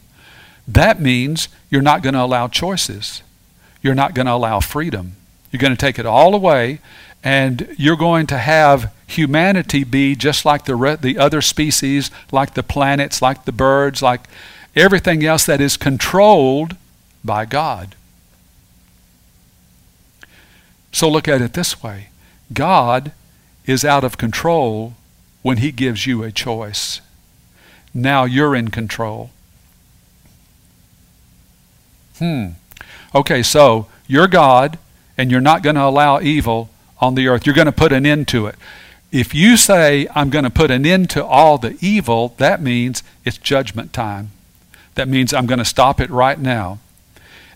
That 0.68 1.00
means 1.00 1.48
you're 1.70 1.82
not 1.82 2.02
going 2.02 2.14
to 2.14 2.22
allow 2.22 2.48
choices. 2.48 3.22
You're 3.86 3.94
not 3.94 4.16
going 4.16 4.26
to 4.26 4.32
allow 4.32 4.62
freedom. 4.62 5.16
You're 5.52 5.60
going 5.60 5.72
to 5.72 5.78
take 5.78 6.00
it 6.00 6.08
all 6.08 6.34
away, 6.34 6.80
and 7.24 7.68
you're 7.78 7.96
going 7.96 8.26
to 8.26 8.38
have 8.40 8.92
humanity 9.06 9.84
be 9.84 10.16
just 10.16 10.44
like 10.44 10.66
the, 10.66 10.76
re- 10.76 10.96
the 10.96 11.20
other 11.20 11.40
species, 11.40 12.10
like 12.32 12.56
the 12.56 12.64
planets, 12.64 13.22
like 13.22 13.46
the 13.46 13.52
birds, 13.52 14.02
like 14.02 14.22
everything 14.76 15.24
else 15.24 15.46
that 15.46 15.62
is 15.62 15.78
controlled 15.78 16.76
by 17.24 17.46
God. 17.46 17.94
So 20.92 21.08
look 21.08 21.28
at 21.28 21.44
it 21.44 21.54
this 21.54 21.84
way 21.84 22.08
God 22.52 23.12
is 23.68 23.86
out 23.86 24.04
of 24.04 24.18
control 24.18 24.96
when 25.44 25.58
He 25.58 25.72
gives 25.72 26.08
you 26.08 26.24
a 26.24 26.32
choice. 26.32 27.02
Now 27.94 28.24
you're 28.24 28.56
in 28.56 28.70
control. 28.70 29.30
Hmm. 32.18 32.54
Okay, 33.16 33.42
so 33.44 33.88
you're 34.08 34.28
God, 34.28 34.78
and 35.18 35.32
you're 35.32 35.40
not 35.40 35.64
going 35.64 35.78
to 35.78 35.84
allow 35.84 36.20
evil 36.20 36.70
on 37.00 37.16
the 37.16 37.30
earth. 37.30 37.46
You're 37.46 37.56
going 37.56 37.66
to 37.66 37.72
put 37.72 37.94
an 37.94 38.06
end 38.06 38.28
to 38.28 38.46
it. 38.48 38.56
If 39.10 39.34
you 39.34 39.56
say, 39.56 40.10
I'm 40.14 40.30
going 40.30 40.44
to 40.44 40.50
put 40.50 40.70
an 40.70 40.86
end 40.86 41.10
to 41.12 41.24
all 41.24 41.58
the 41.58 41.78
evil, 41.80 42.36
that 42.38 42.62
means 42.62 43.04
it's 43.24 43.38
judgment 43.38 43.94
time. 43.94 44.32
That 44.96 45.08
means 45.08 45.34
I'm 45.34 45.46
going 45.46 45.60
to 45.60 45.66
stop 45.66 46.02
it 46.02 46.10
right 46.10 46.38
now. 46.38 46.80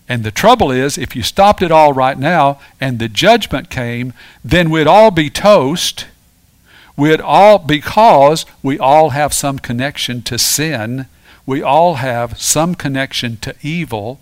And 0.08 0.24
the 0.24 0.30
trouble 0.30 0.70
is, 0.70 0.96
if 0.96 1.14
you 1.14 1.22
stopped 1.22 1.60
it 1.60 1.70
all 1.70 1.92
right 1.92 2.18
now 2.18 2.58
and 2.80 2.98
the 2.98 3.08
judgment 3.08 3.68
came, 3.68 4.14
then 4.42 4.70
we'd 4.70 4.86
all 4.86 5.10
be 5.10 5.28
toast. 5.28 6.06
We'd 6.96 7.20
all, 7.20 7.58
because 7.58 8.46
we 8.62 8.78
all 8.78 9.10
have 9.10 9.34
some 9.34 9.58
connection 9.58 10.22
to 10.22 10.38
sin, 10.38 11.06
we 11.44 11.62
all 11.62 11.96
have 11.96 12.40
some 12.40 12.74
connection 12.74 13.36
to 13.38 13.54
evil. 13.62 14.20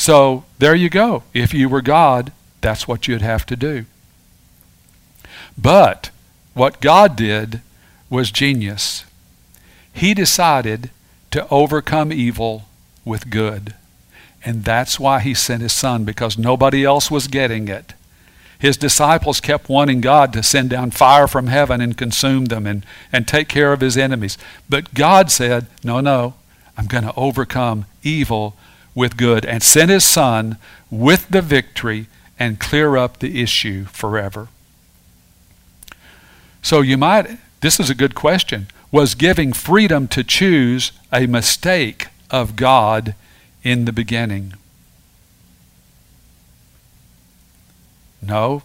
So 0.00 0.44
there 0.58 0.74
you 0.74 0.88
go. 0.88 1.24
If 1.34 1.52
you 1.52 1.68
were 1.68 1.82
God, 1.82 2.32
that's 2.62 2.88
what 2.88 3.06
you'd 3.06 3.20
have 3.20 3.44
to 3.44 3.54
do. 3.54 3.84
But 5.58 6.08
what 6.54 6.80
God 6.80 7.16
did 7.16 7.60
was 8.08 8.30
genius. 8.30 9.04
He 9.92 10.14
decided 10.14 10.88
to 11.32 11.46
overcome 11.50 12.14
evil 12.14 12.64
with 13.04 13.28
good. 13.28 13.74
And 14.42 14.64
that's 14.64 14.98
why 14.98 15.20
he 15.20 15.34
sent 15.34 15.60
his 15.60 15.74
son, 15.74 16.06
because 16.06 16.38
nobody 16.38 16.82
else 16.82 17.10
was 17.10 17.28
getting 17.28 17.68
it. 17.68 17.92
His 18.58 18.78
disciples 18.78 19.38
kept 19.38 19.68
wanting 19.68 20.00
God 20.00 20.32
to 20.32 20.42
send 20.42 20.70
down 20.70 20.92
fire 20.92 21.28
from 21.28 21.48
heaven 21.48 21.82
and 21.82 21.94
consume 21.94 22.46
them 22.46 22.66
and, 22.66 22.86
and 23.12 23.28
take 23.28 23.48
care 23.48 23.74
of 23.74 23.82
his 23.82 23.98
enemies. 23.98 24.38
But 24.66 24.94
God 24.94 25.30
said, 25.30 25.66
No, 25.84 26.00
no, 26.00 26.36
I'm 26.78 26.86
going 26.86 27.04
to 27.04 27.14
overcome 27.16 27.84
evil 28.02 28.56
with 28.94 29.16
good 29.16 29.44
and 29.44 29.62
send 29.62 29.90
his 29.90 30.04
son 30.04 30.56
with 30.90 31.28
the 31.28 31.42
victory 31.42 32.06
and 32.38 32.58
clear 32.58 32.96
up 32.96 33.18
the 33.18 33.42
issue 33.42 33.84
forever. 33.84 34.48
So 36.62 36.80
you 36.80 36.96
might, 36.96 37.38
this 37.60 37.78
is 37.78 37.90
a 37.90 37.94
good 37.94 38.14
question. 38.14 38.66
Was 38.92 39.14
giving 39.14 39.52
freedom 39.52 40.08
to 40.08 40.24
choose 40.24 40.92
a 41.12 41.26
mistake 41.26 42.08
of 42.30 42.56
God 42.56 43.14
in 43.62 43.84
the 43.84 43.92
beginning? 43.92 44.54
No. 48.22 48.62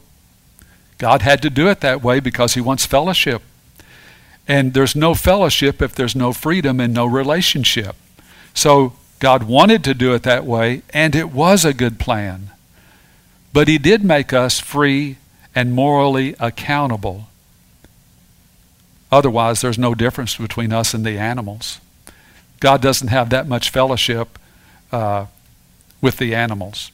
God 0.97 1.21
had 1.21 1.41
to 1.41 1.49
do 1.49 1.67
it 1.69 1.81
that 1.81 2.01
way 2.01 2.19
because 2.19 2.53
He 2.53 2.61
wants 2.61 2.85
fellowship. 2.85 3.41
And 4.47 4.73
there's 4.73 4.95
no 4.95 5.15
fellowship 5.15 5.81
if 5.81 5.95
there's 5.95 6.15
no 6.15 6.31
freedom 6.31 6.79
and 6.79 6.93
no 6.93 7.05
relationship. 7.05 7.95
So 8.53 8.93
God 9.19 9.43
wanted 9.43 9.83
to 9.85 9.93
do 9.93 10.13
it 10.13 10.23
that 10.23 10.45
way, 10.45 10.81
and 10.93 11.15
it 11.15 11.31
was 11.31 11.63
a 11.63 11.73
good 11.73 11.99
plan. 11.99 12.51
But 13.53 13.67
He 13.67 13.77
did 13.77 14.03
make 14.03 14.33
us 14.33 14.59
free 14.59 15.17
and 15.53 15.73
morally 15.73 16.35
accountable. 16.39 17.29
Otherwise, 19.11 19.61
there's 19.61 19.77
no 19.77 19.95
difference 19.95 20.35
between 20.35 20.73
us 20.73 20.93
and 20.93 21.05
the 21.05 21.17
animals. 21.17 21.79
God 22.59 22.81
doesn't 22.81 23.07
have 23.07 23.29
that 23.29 23.47
much 23.47 23.69
fellowship 23.69 24.37
uh, 24.91 25.27
with 26.01 26.17
the 26.17 26.35
animals. 26.35 26.91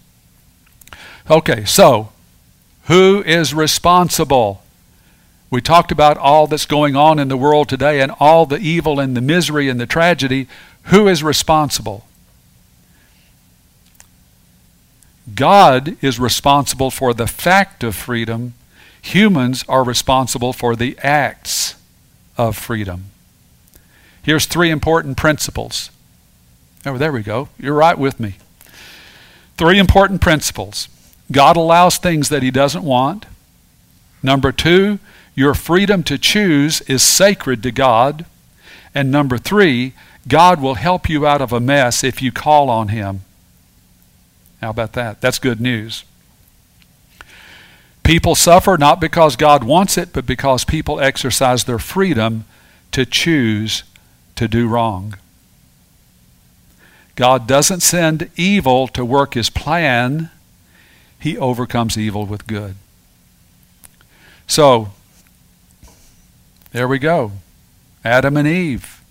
Okay, 1.30 1.66
so 1.66 2.12
who 2.84 3.24
is 3.24 3.54
responsible? 3.54 4.64
We 5.50 5.62
talked 5.62 5.92
about 5.92 6.18
all 6.18 6.48
that's 6.48 6.66
going 6.66 6.96
on 6.96 7.20
in 7.20 7.28
the 7.28 7.38
world 7.38 7.70
today 7.70 8.02
and 8.02 8.12
all 8.20 8.46
the 8.46 8.60
evil 8.60 9.00
and 9.00 9.18
the 9.18 9.22
misery 9.22 9.68
and 9.70 9.80
the 9.80 9.86
tragedy. 9.86 10.48
Who 10.86 11.08
is 11.08 11.24
responsible? 11.24 12.06
God 15.36 15.98
is 16.02 16.20
responsible 16.20 16.92
for 16.92 17.14
the 17.14 17.28
fact 17.28 17.84
of 17.84 17.96
freedom. 17.96 18.54
Humans 19.02 19.64
are 19.68 19.84
responsible 19.84 20.54
for 20.54 20.76
the 20.76 20.98
acts 21.00 21.76
of 22.38 22.58
freedom. 22.58 23.06
Here's 24.24 24.46
three 24.46 24.70
important 24.70 25.18
principles. 25.18 25.90
Oh, 26.86 26.98
there 26.98 27.12
we 27.12 27.24
go. 27.24 27.50
You're 27.60 27.76
right 27.76 27.98
with 27.98 28.20
me. 28.20 28.36
Three 29.58 29.78
important 29.78 30.22
principles. 30.22 30.88
God 31.32 31.56
allows 31.56 31.98
things 31.98 32.30
that 32.30 32.44
He 32.44 32.52
doesn't 32.52 32.84
want. 32.84 33.26
Number 34.24 34.52
two, 34.52 35.00
your 35.36 35.54
freedom 35.54 36.04
to 36.04 36.18
choose 36.18 36.82
is 36.82 37.02
sacred 37.02 37.64
to 37.64 37.72
God. 37.72 38.26
And 38.94 39.12
number 39.12 39.38
three, 39.38 39.94
God 40.28 40.62
will 40.62 40.76
help 40.76 41.10
you 41.10 41.26
out 41.26 41.42
of 41.42 41.54
a 41.54 41.60
mess 41.60 42.04
if 42.04 42.22
you 42.22 42.32
call 42.32 42.70
on 42.70 42.90
Him. 42.90 43.22
How 44.62 44.70
about 44.70 44.94
that? 44.94 45.22
That's 45.22 45.40
good 45.40 45.60
news. 45.60 46.04
People 48.04 48.36
suffer 48.36 48.78
not 48.78 49.00
because 49.00 49.36
God 49.36 49.64
wants 49.64 49.98
it, 49.98 50.14
but 50.14 50.26
because 50.26 50.66
people 50.66 51.00
exercise 51.00 51.64
their 51.64 51.80
freedom 51.80 52.46
to 52.92 53.06
choose 53.06 53.84
to 54.36 54.48
do 54.48 54.68
wrong. 54.68 55.16
God 57.16 57.48
doesn't 57.48 57.82
send 57.82 58.30
evil 58.36 58.88
to 58.90 59.06
work 59.06 59.34
his 59.34 59.50
plan, 59.50 60.30
he 61.20 61.38
overcomes 61.38 61.98
evil 61.98 62.26
with 62.26 62.48
good. 62.48 62.76
So, 64.48 64.92
there 66.72 66.88
we 66.88 67.00
go. 67.00 67.34
Adam 68.04 68.38
and 68.38 68.48
Eve. 68.48 69.02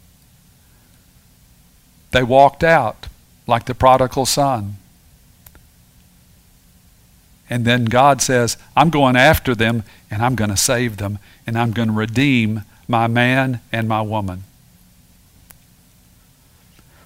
They 2.10 2.22
walked 2.22 2.64
out 2.64 3.06
like 3.46 3.66
the 3.66 3.74
prodigal 3.74 4.26
son. 4.26 4.76
And 7.50 7.64
then 7.64 7.86
God 7.86 8.22
says, 8.22 8.56
I'm 8.76 8.90
going 8.90 9.16
after 9.16 9.56
them 9.56 9.82
and 10.10 10.22
I'm 10.22 10.36
going 10.36 10.50
to 10.50 10.56
save 10.56 10.96
them 10.96 11.18
and 11.46 11.58
I'm 11.58 11.72
going 11.72 11.88
to 11.88 11.94
redeem 11.94 12.62
my 12.86 13.08
man 13.08 13.60
and 13.72 13.88
my 13.88 14.00
woman. 14.00 14.44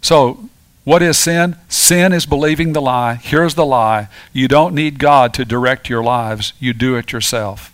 So, 0.03 0.51
what 0.85 1.01
is 1.01 1.17
sin? 1.17 1.57
Sin 1.71 2.13
is 2.13 2.27
believing 2.27 2.75
the 2.75 2.83
lie. 2.83 3.15
Here's 3.15 3.55
the 3.55 3.65
lie. 3.65 4.09
You 4.35 4.49
don't 4.49 4.75
need 4.75 4.99
God 4.99 5.33
to 5.35 5.47
direct 5.47 5.89
your 5.89 6.05
lives, 6.05 6.53
you 6.61 6.75
do 6.75 6.95
it 6.97 7.11
yourself. 7.11 7.73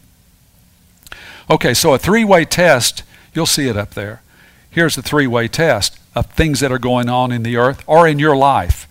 Okay, 1.50 1.74
so 1.74 1.92
a 1.92 1.98
three 1.98 2.24
way 2.24 2.44
test, 2.44 3.02
you'll 3.34 3.46
see 3.46 3.66
it 3.66 3.76
up 3.76 3.94
there. 3.94 4.22
Here's 4.70 4.94
the 4.94 5.02
three 5.02 5.26
way 5.26 5.48
test 5.48 5.98
of 6.14 6.26
things 6.26 6.60
that 6.60 6.70
are 6.70 6.78
going 6.78 7.08
on 7.08 7.32
in 7.32 7.42
the 7.42 7.56
earth 7.56 7.82
or 7.88 8.06
in 8.06 8.20
your 8.20 8.36
life. 8.36 8.86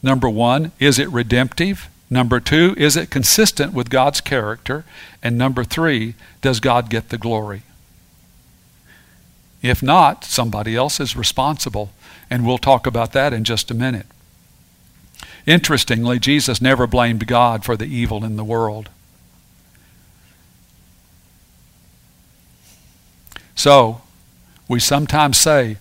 Number 0.00 0.28
one, 0.30 0.70
is 0.78 1.00
it 1.00 1.10
redemptive? 1.10 1.88
Number 2.10 2.40
two, 2.40 2.74
is 2.76 2.96
it 2.96 3.08
consistent 3.08 3.72
with 3.72 3.88
God's 3.88 4.20
character? 4.20 4.84
And 5.22 5.38
number 5.38 5.62
three, 5.62 6.14
does 6.42 6.58
God 6.58 6.90
get 6.90 7.10
the 7.10 7.18
glory? 7.18 7.62
If 9.62 9.82
not, 9.82 10.24
somebody 10.24 10.74
else 10.74 10.98
is 10.98 11.16
responsible. 11.16 11.92
And 12.28 12.44
we'll 12.44 12.58
talk 12.58 12.86
about 12.86 13.12
that 13.12 13.32
in 13.32 13.44
just 13.44 13.70
a 13.70 13.74
minute. 13.74 14.06
Interestingly, 15.46 16.18
Jesus 16.18 16.60
never 16.60 16.86
blamed 16.86 17.26
God 17.26 17.64
for 17.64 17.76
the 17.76 17.86
evil 17.86 18.24
in 18.24 18.36
the 18.36 18.44
world. 18.44 18.88
So, 23.54 24.00
we 24.68 24.80
sometimes 24.80 25.36
say, 25.36 25.76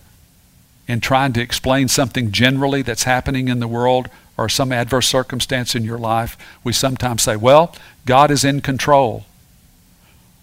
in 0.88 1.00
trying 1.00 1.34
to 1.34 1.42
explain 1.42 1.88
something 1.88 2.32
generally 2.32 2.82
that's 2.82 3.04
happening 3.04 3.48
in 3.48 3.60
the 3.60 3.68
world, 3.68 4.10
or 4.40 4.48
some 4.48 4.72
adverse 4.72 5.06
circumstance 5.06 5.76
in 5.76 5.84
your 5.84 5.98
life, 5.98 6.38
we 6.64 6.72
sometimes 6.72 7.24
say, 7.24 7.36
well, 7.36 7.76
God 8.06 8.32
is 8.32 8.46
in 8.46 8.62
control. 8.62 9.26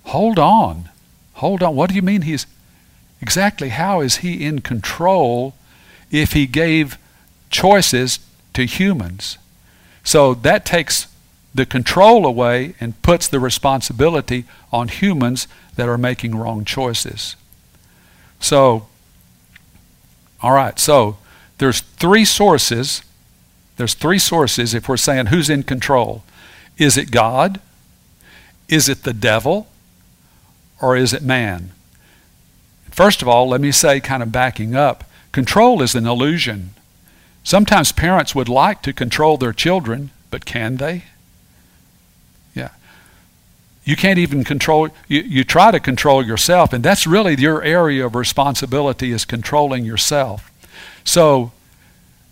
Hold 0.05 0.39
on. 0.39 0.91
Hold 1.37 1.63
on. 1.63 1.75
What 1.75 1.89
do 1.89 1.97
you 1.97 2.03
mean 2.03 2.23
he's 2.23 2.47
exactly 3.23 3.71
how 3.71 4.03
is 4.03 4.17
he 4.17 4.45
in 4.45 4.61
control 4.61 5.55
if 6.11 6.35
he 6.35 6.47
gave 6.47 6.99
choices 7.49 8.19
to 8.53 8.67
humans? 8.67 9.39
So 10.05 10.35
that 10.35 10.67
takes 10.67 11.09
the 11.55 11.65
control 11.65 12.27
away 12.27 12.75
and 12.79 13.01
puts 13.01 13.27
the 13.27 13.41
responsibility 13.41 14.45
on 14.71 14.89
humans 14.89 15.49
that 15.77 15.89
are 15.89 15.97
making 15.97 16.35
wrong 16.35 16.67
choices. 16.67 17.35
So, 18.41 18.89
all 20.43 20.53
right, 20.53 20.79
so 20.79 21.17
there's 21.57 21.81
three 21.81 22.27
sources 22.27 23.01
there's 23.77 23.95
three 23.95 24.19
sources 24.19 24.75
if 24.75 24.89
we're 24.89 24.97
saying 24.97 25.27
who's 25.27 25.51
in 25.51 25.63
control. 25.63 26.25
Is 26.79 26.97
it 26.97 27.11
God? 27.11 27.61
Is 28.69 28.89
it 28.89 29.03
the 29.05 29.13
devil? 29.13 29.69
Or 30.81 30.97
is 30.97 31.13
it 31.13 31.23
man? 31.23 31.73
First 32.91 33.23
of 33.23 33.29
all, 33.29 33.49
let 33.49 33.61
me 33.61 33.73
say, 33.73 34.01
kind 34.01 34.23
of 34.23 34.33
backing 34.33 34.75
up, 34.75 35.05
control 35.33 35.83
is 35.83 35.95
an 35.95 36.07
illusion. 36.07 36.71
Sometimes 37.45 37.93
parents 37.93 38.35
would 38.35 38.49
like 38.49 38.83
to 38.83 38.93
control 38.93 39.37
their 39.37 39.53
children, 39.53 40.11
but 40.31 40.47
can 40.47 40.79
they? 40.79 41.05
Yeah. 42.55 42.71
You 43.85 43.97
can't 43.97 44.19
even 44.19 44.45
control, 44.45 44.89
you, 45.09 45.21
you 45.21 45.45
try 45.45 45.71
to 45.71 45.79
control 45.79 46.25
yourself, 46.25 46.73
and 46.73 46.83
that's 46.83 47.07
really 47.07 47.35
your 47.37 47.63
area 47.63 48.05
of 48.05 48.15
responsibility 48.15 49.13
is 49.13 49.25
controlling 49.25 49.85
yourself. 49.85 50.51
So 51.05 51.53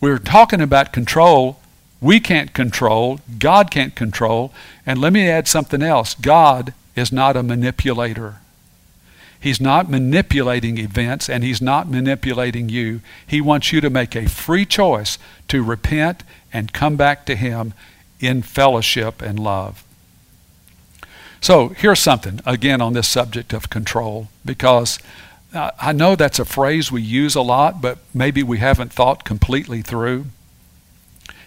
we're 0.05 0.19
talking 0.19 0.61
about 0.61 0.93
control. 0.93 1.59
We 1.99 2.21
can't 2.21 2.53
control. 2.53 3.21
God 3.39 3.71
can't 3.71 3.97
control. 3.97 4.53
And 4.85 5.01
let 5.01 5.15
me 5.15 5.27
add 5.27 5.49
something 5.49 5.81
else 5.81 6.13
God 6.13 6.75
is 6.95 7.11
not 7.11 7.39
a 7.39 7.43
manipulator. 7.43 8.37
He's 9.41 9.63
not 9.63 9.89
manipulating 9.89 10.77
events 10.77 11.31
and 11.31 11.43
he's 11.43 11.63
not 11.63 11.89
manipulating 11.89 12.69
you. 12.69 13.01
He 13.27 13.41
wants 13.41 13.73
you 13.73 13.81
to 13.81 13.89
make 13.89 14.15
a 14.15 14.29
free 14.29 14.67
choice 14.67 15.17
to 15.49 15.65
repent 15.65 16.23
and 16.53 16.75
come 16.75 16.97
back 16.97 17.25
to 17.25 17.35
him 17.35 17.73
in 18.21 18.43
fellowship 18.43 19.23
and 19.23 19.39
love. 19.39 19.85
So 21.41 21.69
here's 21.69 22.01
something, 22.01 22.41
again, 22.45 22.83
on 22.83 22.93
this 22.93 23.09
subject 23.09 23.55
of 23.55 23.71
control, 23.71 24.29
because 24.45 24.99
I 25.55 25.93
know 25.93 26.17
that's 26.17 26.39
a 26.39 26.45
phrase 26.45 26.91
we 26.91 27.01
use 27.01 27.35
a 27.35 27.43
lot, 27.43 27.81
but 27.81 27.99
maybe 28.13 28.43
we 28.43 28.59
haven't 28.59 28.93
thought 28.93 29.25
completely 29.25 29.83
through. 29.83 30.27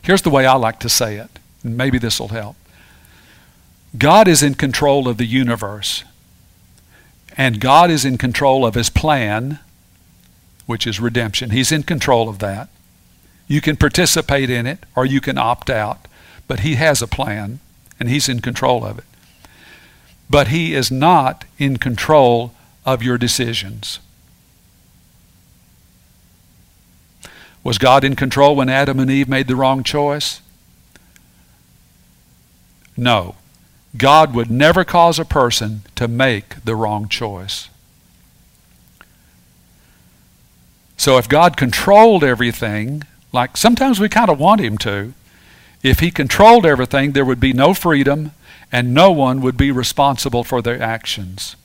Here's 0.01 0.21
the 0.21 0.29
way 0.29 0.45
I 0.45 0.53
like 0.53 0.79
to 0.79 0.89
say 0.89 1.17
it, 1.17 1.39
and 1.63 1.75
maybe 1.75 1.97
this 1.97 2.19
will 2.19 2.29
help. 2.29 2.55
God 3.97 4.27
is 4.27 4.41
in 4.41 4.55
control 4.55 5.07
of 5.07 5.17
the 5.17 5.25
universe, 5.25 6.05
and 7.35 7.59
God 7.59 7.91
is 7.91 8.05
in 8.05 8.17
control 8.17 8.65
of 8.65 8.75
His 8.75 8.89
plan, 8.89 9.59
which 10.65 10.87
is 10.87 10.99
redemption. 10.99 11.49
He's 11.49 11.71
in 11.71 11.83
control 11.83 12.29
of 12.29 12.39
that. 12.39 12.69
You 13.47 13.61
can 13.61 13.75
participate 13.75 14.49
in 14.49 14.65
it 14.65 14.79
or 14.95 15.05
you 15.05 15.21
can 15.21 15.37
opt 15.37 15.69
out, 15.69 16.07
but 16.47 16.61
He 16.61 16.75
has 16.75 17.01
a 17.01 17.07
plan, 17.07 17.59
and 17.99 18.09
He's 18.09 18.29
in 18.29 18.39
control 18.39 18.85
of 18.85 18.99
it. 18.99 19.05
But 20.29 20.47
He 20.47 20.73
is 20.73 20.89
not 20.91 21.43
in 21.57 21.77
control 21.77 22.53
of 22.87 23.03
your 23.03 23.17
decisions. 23.17 23.99
Was 27.61 27.77
God 27.77 28.05
in 28.05 28.15
control 28.15 28.55
when 28.55 28.69
Adam 28.69 28.97
and 28.97 29.11
Eve 29.11 29.27
made 29.27 29.47
the 29.47 29.57
wrong 29.57 29.83
choice? 29.83 30.39
No. 32.95 33.35
God 33.97 34.33
would 34.33 34.49
never 34.49 34.85
cause 34.85 35.19
a 35.19 35.25
person 35.25 35.81
to 35.95 36.07
make 36.07 36.63
the 36.63 36.75
wrong 36.77 37.09
choice. 37.09 37.67
So 40.95 41.17
if 41.17 41.27
God 41.27 41.57
controlled 41.57 42.23
everything, 42.23 43.03
like 43.33 43.57
sometimes 43.57 43.99
we 43.99 44.07
kind 44.07 44.29
of 44.29 44.39
want 44.39 44.61
Him 44.61 44.77
to, 44.79 45.13
if 45.83 45.99
He 45.99 46.09
controlled 46.09 46.65
everything, 46.65 47.11
there 47.11 47.25
would 47.25 47.41
be 47.41 47.51
no 47.51 47.73
freedom 47.73 48.31
and 48.71 48.93
no 48.93 49.11
one 49.11 49.41
would 49.41 49.57
be 49.57 49.71
responsible 49.71 50.45
for 50.45 50.61
their 50.61 50.81
actions. 50.81 51.57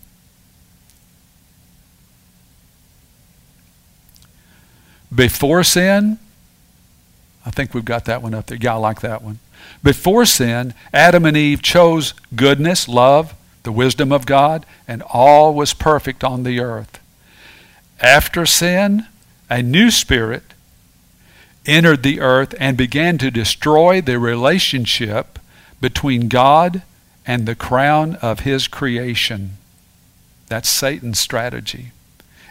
Before 5.14 5.62
sin, 5.62 6.18
I 7.44 7.50
think 7.50 7.74
we've 7.74 7.84
got 7.84 8.04
that 8.06 8.22
one 8.22 8.34
up 8.34 8.46
there. 8.46 8.58
Yeah, 8.60 8.74
I 8.74 8.78
like 8.78 9.00
that 9.00 9.22
one. 9.22 9.40
Before 9.82 10.24
sin, 10.24 10.74
Adam 10.92 11.24
and 11.24 11.36
Eve 11.36 11.62
chose 11.62 12.14
goodness, 12.34 12.88
love, 12.88 13.34
the 13.62 13.72
wisdom 13.72 14.12
of 14.12 14.26
God, 14.26 14.64
and 14.88 15.02
all 15.02 15.54
was 15.54 15.74
perfect 15.74 16.24
on 16.24 16.42
the 16.42 16.60
earth. 16.60 16.98
After 18.00 18.46
sin, 18.46 19.06
a 19.50 19.62
new 19.62 19.90
spirit 19.90 20.54
entered 21.66 22.02
the 22.02 22.20
earth 22.20 22.54
and 22.58 22.76
began 22.76 23.18
to 23.18 23.30
destroy 23.30 24.00
the 24.00 24.18
relationship 24.18 25.38
between 25.80 26.28
God 26.28 26.82
and 27.26 27.46
the 27.46 27.54
crown 27.54 28.16
of 28.16 28.40
his 28.40 28.66
creation. 28.66 29.58
That's 30.48 30.68
Satan's 30.68 31.20
strategy, 31.20 31.92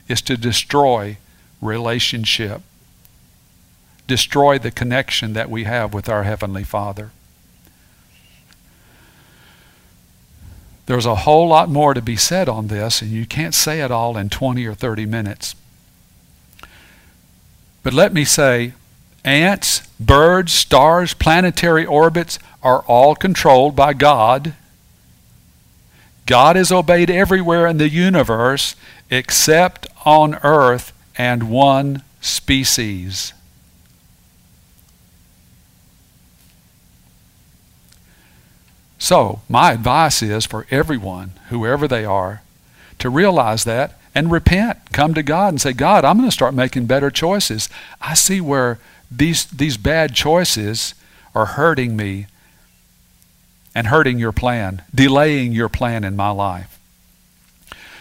is 0.07 0.21
to 0.23 0.37
destroy 0.37 1.17
relationship, 1.61 2.61
destroy 4.07 4.57
the 4.57 4.71
connection 4.71 5.33
that 5.33 5.49
we 5.49 5.63
have 5.63 5.93
with 5.93 6.09
our 6.09 6.23
Heavenly 6.23 6.63
Father. 6.63 7.11
There's 10.87 11.05
a 11.05 11.15
whole 11.15 11.47
lot 11.47 11.69
more 11.69 11.93
to 11.93 12.01
be 12.01 12.17
said 12.17 12.49
on 12.49 12.67
this, 12.67 13.01
and 13.01 13.11
you 13.11 13.25
can't 13.25 13.53
say 13.53 13.81
it 13.81 13.91
all 13.91 14.17
in 14.17 14.29
20 14.29 14.65
or 14.65 14.73
30 14.73 15.05
minutes. 15.05 15.55
But 17.83 17.93
let 17.93 18.13
me 18.13 18.25
say 18.25 18.73
ants, 19.23 19.87
birds, 19.99 20.51
stars, 20.51 21.13
planetary 21.13 21.85
orbits 21.85 22.39
are 22.63 22.81
all 22.87 23.15
controlled 23.15 23.75
by 23.75 23.93
God. 23.93 24.53
God 26.25 26.57
is 26.57 26.71
obeyed 26.71 27.09
everywhere 27.09 27.67
in 27.67 27.77
the 27.77 27.89
universe 27.89 28.75
except 29.09 29.87
on 30.05 30.35
earth 30.43 30.93
and 31.17 31.49
one 31.49 32.03
species. 32.21 33.33
So, 38.99 39.41
my 39.49 39.71
advice 39.71 40.21
is 40.21 40.45
for 40.45 40.67
everyone, 40.69 41.31
whoever 41.49 41.87
they 41.87 42.05
are, 42.05 42.43
to 42.99 43.09
realize 43.09 43.63
that 43.63 43.99
and 44.13 44.31
repent. 44.31 44.77
Come 44.91 45.13
to 45.15 45.23
God 45.23 45.49
and 45.49 45.61
say, 45.61 45.73
God, 45.73 46.05
I'm 46.05 46.17
going 46.17 46.29
to 46.29 46.33
start 46.33 46.53
making 46.53 46.85
better 46.85 47.09
choices. 47.09 47.69
I 47.99 48.13
see 48.13 48.41
where 48.41 48.79
these, 49.09 49.45
these 49.45 49.77
bad 49.77 50.13
choices 50.13 50.93
are 51.33 51.45
hurting 51.47 51.95
me 51.95 52.27
and 53.73 53.87
hurting 53.87 54.19
your 54.19 54.31
plan, 54.31 54.83
delaying 54.93 55.53
your 55.53 55.69
plan 55.69 56.03
in 56.03 56.15
my 56.15 56.29
life. 56.29 56.79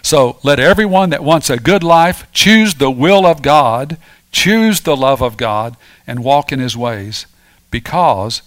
So 0.02 0.38
let 0.42 0.58
everyone 0.58 1.10
that 1.10 1.24
wants 1.24 1.50
a 1.50 1.58
good 1.58 1.82
life 1.82 2.26
choose 2.32 2.74
the 2.74 2.90
will 2.90 3.26
of 3.26 3.42
God, 3.42 3.98
choose 4.32 4.80
the 4.80 4.96
love 4.96 5.22
of 5.22 5.36
God, 5.36 5.76
and 6.06 6.24
walk 6.24 6.52
in 6.52 6.58
his 6.58 6.76
ways 6.76 7.26
because 7.70 8.42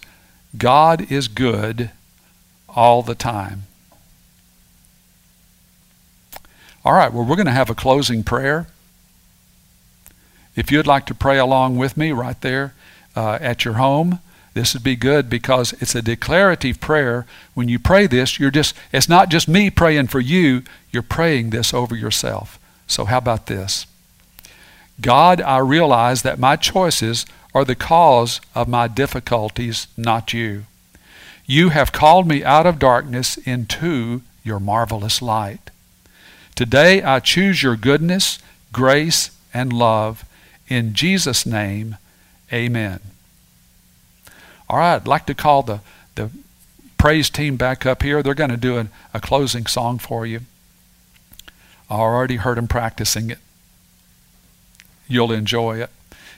God 0.58 1.12
is 1.12 1.28
good 1.28 1.92
all 2.68 3.02
the 3.02 3.16
time. 3.16 3.64
All 6.86 6.94
right, 6.94 7.14
well, 7.14 7.24
we're 7.24 7.38
going 7.38 7.46
to 7.46 7.52
have 7.52 7.70
a 7.70 7.76
closing 7.76 8.24
prayer. 8.24 8.68
If 10.56 10.72
you'd 10.72 10.88
like 10.88 11.06
to 11.06 11.16
pray 11.16 11.38
along 11.38 11.78
with 11.78 11.96
me 11.96 12.12
right 12.12 12.40
there 12.42 12.74
uh, 13.16 13.38
at 13.40 13.64
your 13.64 13.76
home, 13.76 14.20
this 14.54 14.74
would 14.74 14.84
be 14.84 14.96
good 14.96 15.30
because 15.30 15.74
it's 15.74 15.96
a 15.96 16.02
declarative 16.02 16.80
prayer. 16.80 17.26
When 17.54 17.70
you 17.70 17.80
pray 17.80 18.08
this, 18.08 18.40
you're 18.40 18.52
just 18.52 18.76
it's 18.92 19.10
not 19.10 19.30
just 19.30 19.48
me 19.48 19.70
praying 19.70 20.08
for 20.08 20.20
you, 20.20 20.64
you're 20.92 21.02
praying 21.02 21.50
this 21.50 21.74
over 21.74 21.96
yourself. 21.96 22.60
So 22.86 23.06
how 23.06 23.18
about 23.18 23.48
this? 23.48 23.88
God, 25.02 25.42
I 25.42 25.58
realize 25.58 26.22
that 26.22 26.38
my 26.38 26.56
choices 26.56 27.26
are 27.54 27.66
the 27.66 27.76
cause 27.76 28.42
of 28.54 28.68
my 28.68 28.88
difficulties, 28.88 29.88
not 29.98 30.34
you. 30.34 30.66
You 31.46 31.70
have 31.70 31.92
called 31.92 32.28
me 32.28 32.44
out 32.44 32.68
of 32.68 32.80
darkness 32.80 33.38
into 33.38 34.22
your 34.44 34.60
marvelous 34.60 35.22
light. 35.22 35.72
Today 36.56 37.02
I 37.02 37.20
choose 37.20 37.64
your 37.64 37.76
goodness, 37.76 38.40
grace, 38.72 39.32
and 39.54 39.74
love. 39.74 40.26
In 40.68 40.94
Jesus' 40.94 41.46
name, 41.46 41.98
amen. 42.52 43.00
All 44.74 44.80
right, 44.80 44.96
I'd 44.96 45.06
like 45.06 45.28
to 45.28 45.36
call 45.36 45.62
the, 45.62 45.82
the 46.16 46.32
praise 46.98 47.30
team 47.30 47.58
back 47.58 47.86
up 47.86 48.02
here. 48.02 48.24
They're 48.24 48.34
going 48.34 48.50
to 48.50 48.58
do 48.58 48.80
a, 48.80 48.88
a 49.14 49.20
closing 49.20 49.68
song 49.68 50.00
for 50.00 50.26
you. 50.26 50.40
I 51.92 51.98
already 51.98 52.38
heard 52.38 52.58
them 52.58 52.68
practicing 52.68 53.30
it. 53.30 53.38
You'll 55.08 55.32
enjoy 55.32 55.80
it 55.80 55.92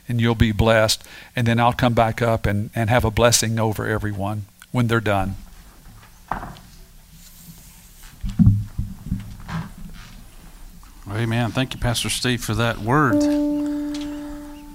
and 0.10 0.20
you'll 0.20 0.36
be 0.36 0.52
blessed. 0.52 1.02
And 1.34 1.48
then 1.48 1.62
I'll 1.62 1.72
come 1.72 1.94
back 1.94 2.22
up 2.22 2.46
and, 2.46 2.72
and 2.76 2.90
have 2.90 3.06
a 3.06 3.10
blessing 3.10 3.58
over 3.58 3.88
everyone 3.88 4.48
when 4.74 4.88
they're 4.88 5.00
done. 5.00 5.38
Amen. 11.10 11.52
Thank 11.52 11.74
you, 11.74 11.80
Pastor 11.80 12.10
Steve, 12.10 12.44
for 12.44 12.54
that 12.54 12.80
word. 12.80 13.22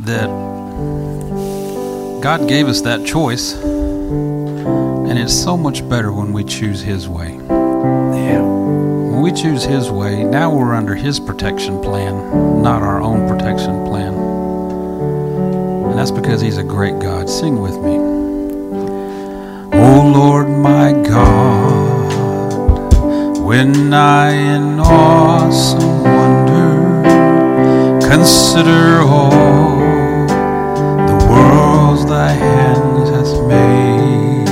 That 0.01 1.00
God 2.21 2.47
gave 2.49 2.69
us 2.69 2.83
that 2.83 3.07
choice, 3.07 3.55
and 3.55 5.19
it's 5.19 5.33
so 5.33 5.57
much 5.57 5.89
better 5.89 6.13
when 6.13 6.35
we 6.35 6.45
choose 6.45 6.83
His 6.83 7.09
way. 7.09 7.33
Yeah. 7.33 8.43
When 8.43 9.23
we 9.23 9.33
choose 9.33 9.65
His 9.65 9.91
way, 9.91 10.23
now 10.23 10.55
we're 10.55 10.75
under 10.75 10.95
His 10.95 11.19
protection 11.19 11.81
plan, 11.81 12.63
not 12.63 12.83
our 12.83 13.01
own 13.01 13.27
protection 13.27 13.87
plan. 13.87 14.13
And 14.13 15.99
that's 15.99 16.11
because 16.11 16.43
He's 16.43 16.59
a 16.59 16.63
great 16.63 16.99
God. 16.99 17.31
Sing 17.31 17.59
with 17.59 17.77
me. 17.77 17.97
O 19.79 20.13
Lord 20.15 20.51
my 20.51 20.93
God, 20.93 22.13
when 23.43 23.95
I 23.95 24.33
in 24.33 24.79
awesome 24.79 26.03
wonder 26.03 27.01
consider 28.07 29.01
all 29.01 29.31
the 29.31 29.41
worlds 29.41 29.80
thy 29.80 29.80
hand 32.33 33.09
hath 33.09 33.35
made, 33.49 34.49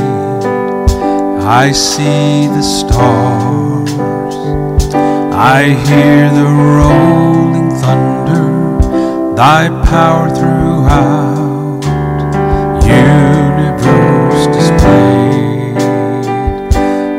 I 1.45 1.73
see 1.73 2.47
the 2.47 2.62
stars, 2.62 3.93
I 5.35 5.62
hear 5.87 6.31
the 6.31 6.49
rolling 6.79 7.71
thunder, 7.83 8.47
thy 9.35 9.69
power 9.87 10.29
throughout 10.31 11.49
universe 12.88 14.47
displayed. 14.57 15.77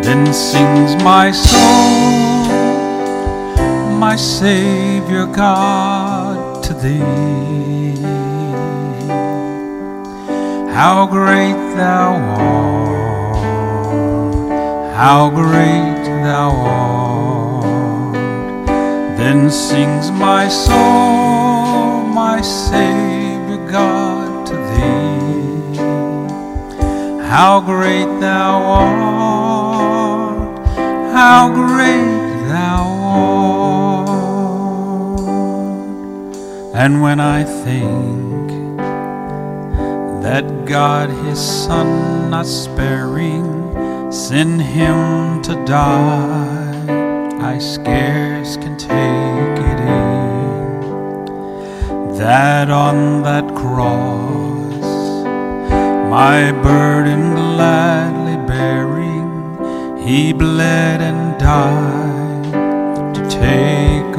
Then 0.04 0.34
sings 0.34 0.96
my 1.04 1.32
soul, 1.32 2.48
my 3.98 4.16
Savior 4.16 5.26
God, 5.26 6.64
to 6.64 6.74
thee. 6.74 7.29
How 10.80 11.04
great 11.06 11.60
thou 11.76 12.16
art, 12.40 13.36
how 14.96 15.30
great 15.30 16.06
thou 16.24 16.52
art. 16.52 18.14
Then 19.18 19.52
sings 19.52 20.10
my 20.10 20.48
soul, 20.48 22.06
my 22.22 22.40
Savior 22.40 23.58
God, 23.70 24.48
to 24.48 24.56
thee. 24.72 25.76
How 27.28 27.60
great 27.60 28.10
thou 28.22 28.62
art, 28.80 30.60
how 31.12 31.50
great 31.54 32.48
thou 32.48 32.84
art. 35.28 36.74
And 36.74 37.02
when 37.02 37.20
I 37.20 37.44
think 37.44 38.29
that 40.30 40.48
God 40.66 41.10
his 41.10 41.40
Son 41.40 42.30
not 42.30 42.46
sparing 42.46 43.50
sent 44.12 44.62
him 44.62 45.42
to 45.42 45.56
die, 45.66 46.86
I 47.54 47.58
scarce 47.58 48.56
can 48.56 48.78
take 48.78 49.58
it 49.72 49.80
in. 50.04 51.26
That 52.20 52.70
on 52.70 53.24
that 53.24 53.48
cross 53.56 54.90
my 56.18 56.52
burden 56.52 57.34
gladly 57.34 58.38
bearing, 58.46 59.98
he 59.98 60.32
bled 60.32 61.02
and 61.02 61.40
died 61.40 63.16
to 63.16 63.22
take 63.32 64.19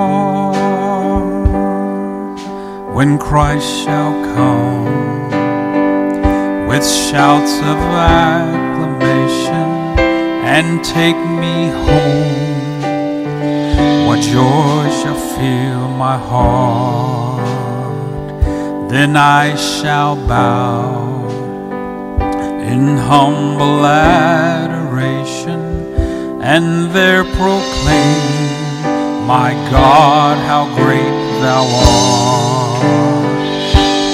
When 3.01 3.17
Christ 3.17 3.67
shall 3.83 4.13
come 4.35 4.85
with 6.67 6.85
shouts 6.85 7.57
of 7.71 7.77
acclamation 8.21 9.69
and 10.55 10.85
take 10.85 11.17
me 11.17 11.69
home. 11.87 12.81
What 14.05 14.21
joy 14.21 14.87
shall 15.01 15.17
fill 15.35 15.87
my 16.05 16.15
heart? 16.15 17.41
Then 18.91 19.17
I 19.17 19.55
shall 19.55 20.15
bow 20.27 21.27
in 22.71 22.97
humble 22.97 23.83
adoration 23.83 25.59
and 26.43 26.91
there 26.91 27.23
proclaim, 27.23 28.45
My 29.25 29.53
God, 29.71 30.37
how 30.37 30.65
great 30.75 31.41
thou 31.41 31.65
art. 31.65 32.40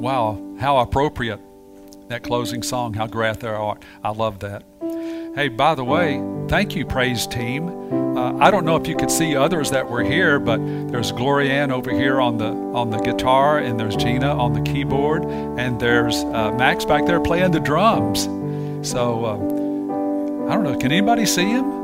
Wow, 0.00 0.38
how 0.58 0.78
appropriate 0.78 1.38
that 2.08 2.22
closing 2.22 2.62
song, 2.62 2.94
How 2.94 3.06
Great 3.06 3.40
Thou 3.40 3.62
Art. 3.62 3.84
I 4.02 4.08
love 4.08 4.38
that. 4.38 4.64
Hey, 5.34 5.48
by 5.48 5.74
the 5.74 5.84
way, 5.84 6.22
thank 6.48 6.74
you, 6.74 6.86
praise 6.86 7.26
team. 7.26 7.68
Uh, 8.16 8.38
I 8.38 8.50
don't 8.50 8.64
know 8.64 8.76
if 8.76 8.86
you 8.88 8.96
could 8.96 9.10
see 9.10 9.36
others 9.36 9.70
that 9.72 9.90
were 9.90 10.02
here, 10.02 10.38
but 10.38 10.56
there's 10.90 11.12
Gloria 11.12 11.52
Ann 11.52 11.72
over 11.72 11.90
here 11.90 12.22
on 12.22 12.38
the 12.38 12.46
on 12.46 12.88
the 12.88 12.98
guitar, 13.00 13.58
and 13.58 13.78
there's 13.78 13.96
Gina 13.96 14.34
on 14.34 14.54
the 14.54 14.62
keyboard, 14.62 15.26
and 15.26 15.78
there's 15.78 16.24
uh, 16.24 16.52
Max 16.52 16.86
back 16.86 17.04
there 17.04 17.20
playing 17.20 17.50
the 17.50 17.60
drums. 17.60 18.30
So 18.88 19.24
uh, 19.24 19.57
I 20.48 20.54
don't 20.54 20.64
know. 20.64 20.76
Can 20.78 20.92
anybody 20.92 21.26
see 21.26 21.44
him? 21.44 21.78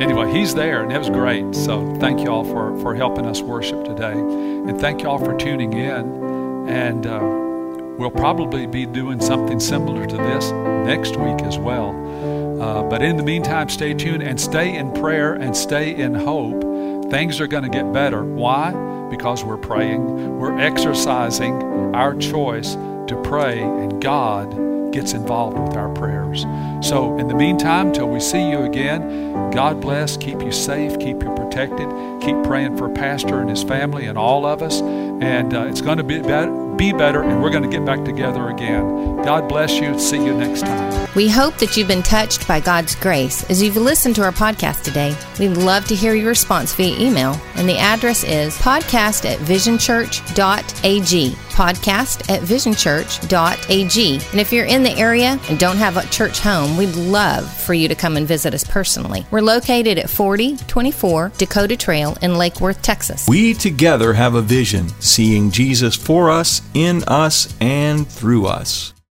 anyway, 0.00 0.32
he's 0.32 0.54
there, 0.54 0.84
and 0.84 0.92
it 0.92 0.98
was 0.98 1.10
great. 1.10 1.56
So 1.56 1.92
thank 1.96 2.20
you 2.20 2.28
all 2.28 2.44
for, 2.44 2.78
for 2.80 2.94
helping 2.94 3.26
us 3.26 3.40
worship 3.40 3.84
today. 3.84 4.12
And 4.12 4.80
thank 4.80 5.02
you 5.02 5.08
all 5.08 5.18
for 5.18 5.36
tuning 5.36 5.72
in. 5.72 6.68
And 6.68 7.04
uh, 7.06 7.18
we'll 7.98 8.12
probably 8.12 8.68
be 8.68 8.86
doing 8.86 9.20
something 9.20 9.58
similar 9.58 10.06
to 10.06 10.16
this 10.16 10.52
next 10.86 11.16
week 11.16 11.40
as 11.42 11.58
well. 11.58 11.90
Uh, 12.62 12.84
but 12.84 13.02
in 13.02 13.16
the 13.16 13.24
meantime, 13.24 13.68
stay 13.68 13.92
tuned 13.92 14.22
and 14.22 14.40
stay 14.40 14.76
in 14.76 14.92
prayer 14.92 15.34
and 15.34 15.56
stay 15.56 15.96
in 15.96 16.14
hope. 16.14 17.10
Things 17.10 17.40
are 17.40 17.48
going 17.48 17.64
to 17.64 17.68
get 17.68 17.92
better. 17.92 18.24
Why? 18.24 18.70
Because 19.10 19.42
we're 19.42 19.56
praying, 19.56 20.38
we're 20.38 20.56
exercising 20.58 21.60
our 21.94 22.14
choice 22.14 22.74
to 22.74 23.20
pray, 23.24 23.60
and 23.60 24.00
God 24.00 24.75
gets 24.92 25.12
involved 25.12 25.58
with 25.58 25.76
our 25.76 25.92
prayers. 25.94 26.42
So, 26.86 27.16
in 27.18 27.28
the 27.28 27.34
meantime, 27.34 27.92
till 27.92 28.08
we 28.08 28.20
see 28.20 28.50
you 28.50 28.62
again, 28.62 29.50
God 29.50 29.80
bless, 29.80 30.16
keep 30.16 30.42
you 30.42 30.52
safe, 30.52 30.98
keep 30.98 31.22
you 31.22 31.34
protected, 31.34 31.88
keep 32.20 32.42
praying 32.44 32.76
for 32.76 32.88
Pastor 32.88 33.40
and 33.40 33.48
his 33.48 33.62
family 33.62 34.06
and 34.06 34.18
all 34.18 34.44
of 34.44 34.62
us. 34.62 34.80
And 34.82 35.54
uh, 35.54 35.62
it's 35.62 35.80
going 35.80 35.98
to 35.98 36.04
be 36.04 36.20
better, 36.20 36.52
be 36.76 36.92
better, 36.92 37.22
and 37.22 37.42
we're 37.42 37.50
going 37.50 37.62
to 37.62 37.70
get 37.70 37.86
back 37.86 38.04
together 38.04 38.48
again. 38.50 39.16
God 39.22 39.48
bless 39.48 39.78
you. 39.80 39.98
See 39.98 40.22
you 40.22 40.36
next 40.36 40.62
time. 40.62 41.08
We 41.14 41.28
hope 41.28 41.56
that 41.56 41.76
you've 41.76 41.88
been 41.88 42.02
touched 42.02 42.46
by 42.46 42.60
God's 42.60 42.94
grace 42.94 43.48
as 43.48 43.62
you've 43.62 43.76
listened 43.76 44.16
to 44.16 44.22
our 44.22 44.32
podcast 44.32 44.82
today. 44.82 45.16
We'd 45.38 45.56
love 45.56 45.86
to 45.86 45.94
hear 45.94 46.14
your 46.14 46.28
response 46.28 46.74
via 46.74 46.98
email, 46.98 47.40
and 47.54 47.66
the 47.66 47.78
address 47.78 48.22
is 48.22 48.54
podcast 48.58 49.24
at 49.24 49.38
visionchurch.ag. 49.38 51.36
Podcast 51.56 52.30
at 52.30 52.42
visionchurch.ag. 52.42 54.20
And 54.30 54.40
if 54.40 54.52
you're 54.52 54.66
in 54.66 54.82
the 54.82 54.90
area 54.90 55.40
and 55.48 55.58
don't 55.58 55.78
have 55.78 55.96
a 55.96 56.06
church 56.08 56.38
home, 56.38 56.76
we'd 56.76 56.94
love 56.94 57.50
for 57.50 57.72
you 57.72 57.88
to 57.88 57.94
come 57.94 58.18
and 58.18 58.28
visit 58.28 58.52
us 58.52 58.62
personally. 58.62 59.24
We're 59.30 59.40
located 59.40 59.96
at 59.96 60.10
4024 60.10 61.32
Dakota 61.38 61.76
Trail 61.78 62.18
in 62.20 62.36
Lake 62.36 62.60
Worth, 62.60 62.82
Texas. 62.82 63.26
We 63.26 63.54
together 63.54 64.12
have 64.12 64.34
a 64.34 64.42
vision, 64.42 64.90
seeing 65.00 65.50
Jesus 65.50 65.96
for 65.96 66.30
us, 66.30 66.60
in 66.74 67.02
us, 67.04 67.54
and 67.58 68.06
through 68.06 68.46
us. 68.46 68.92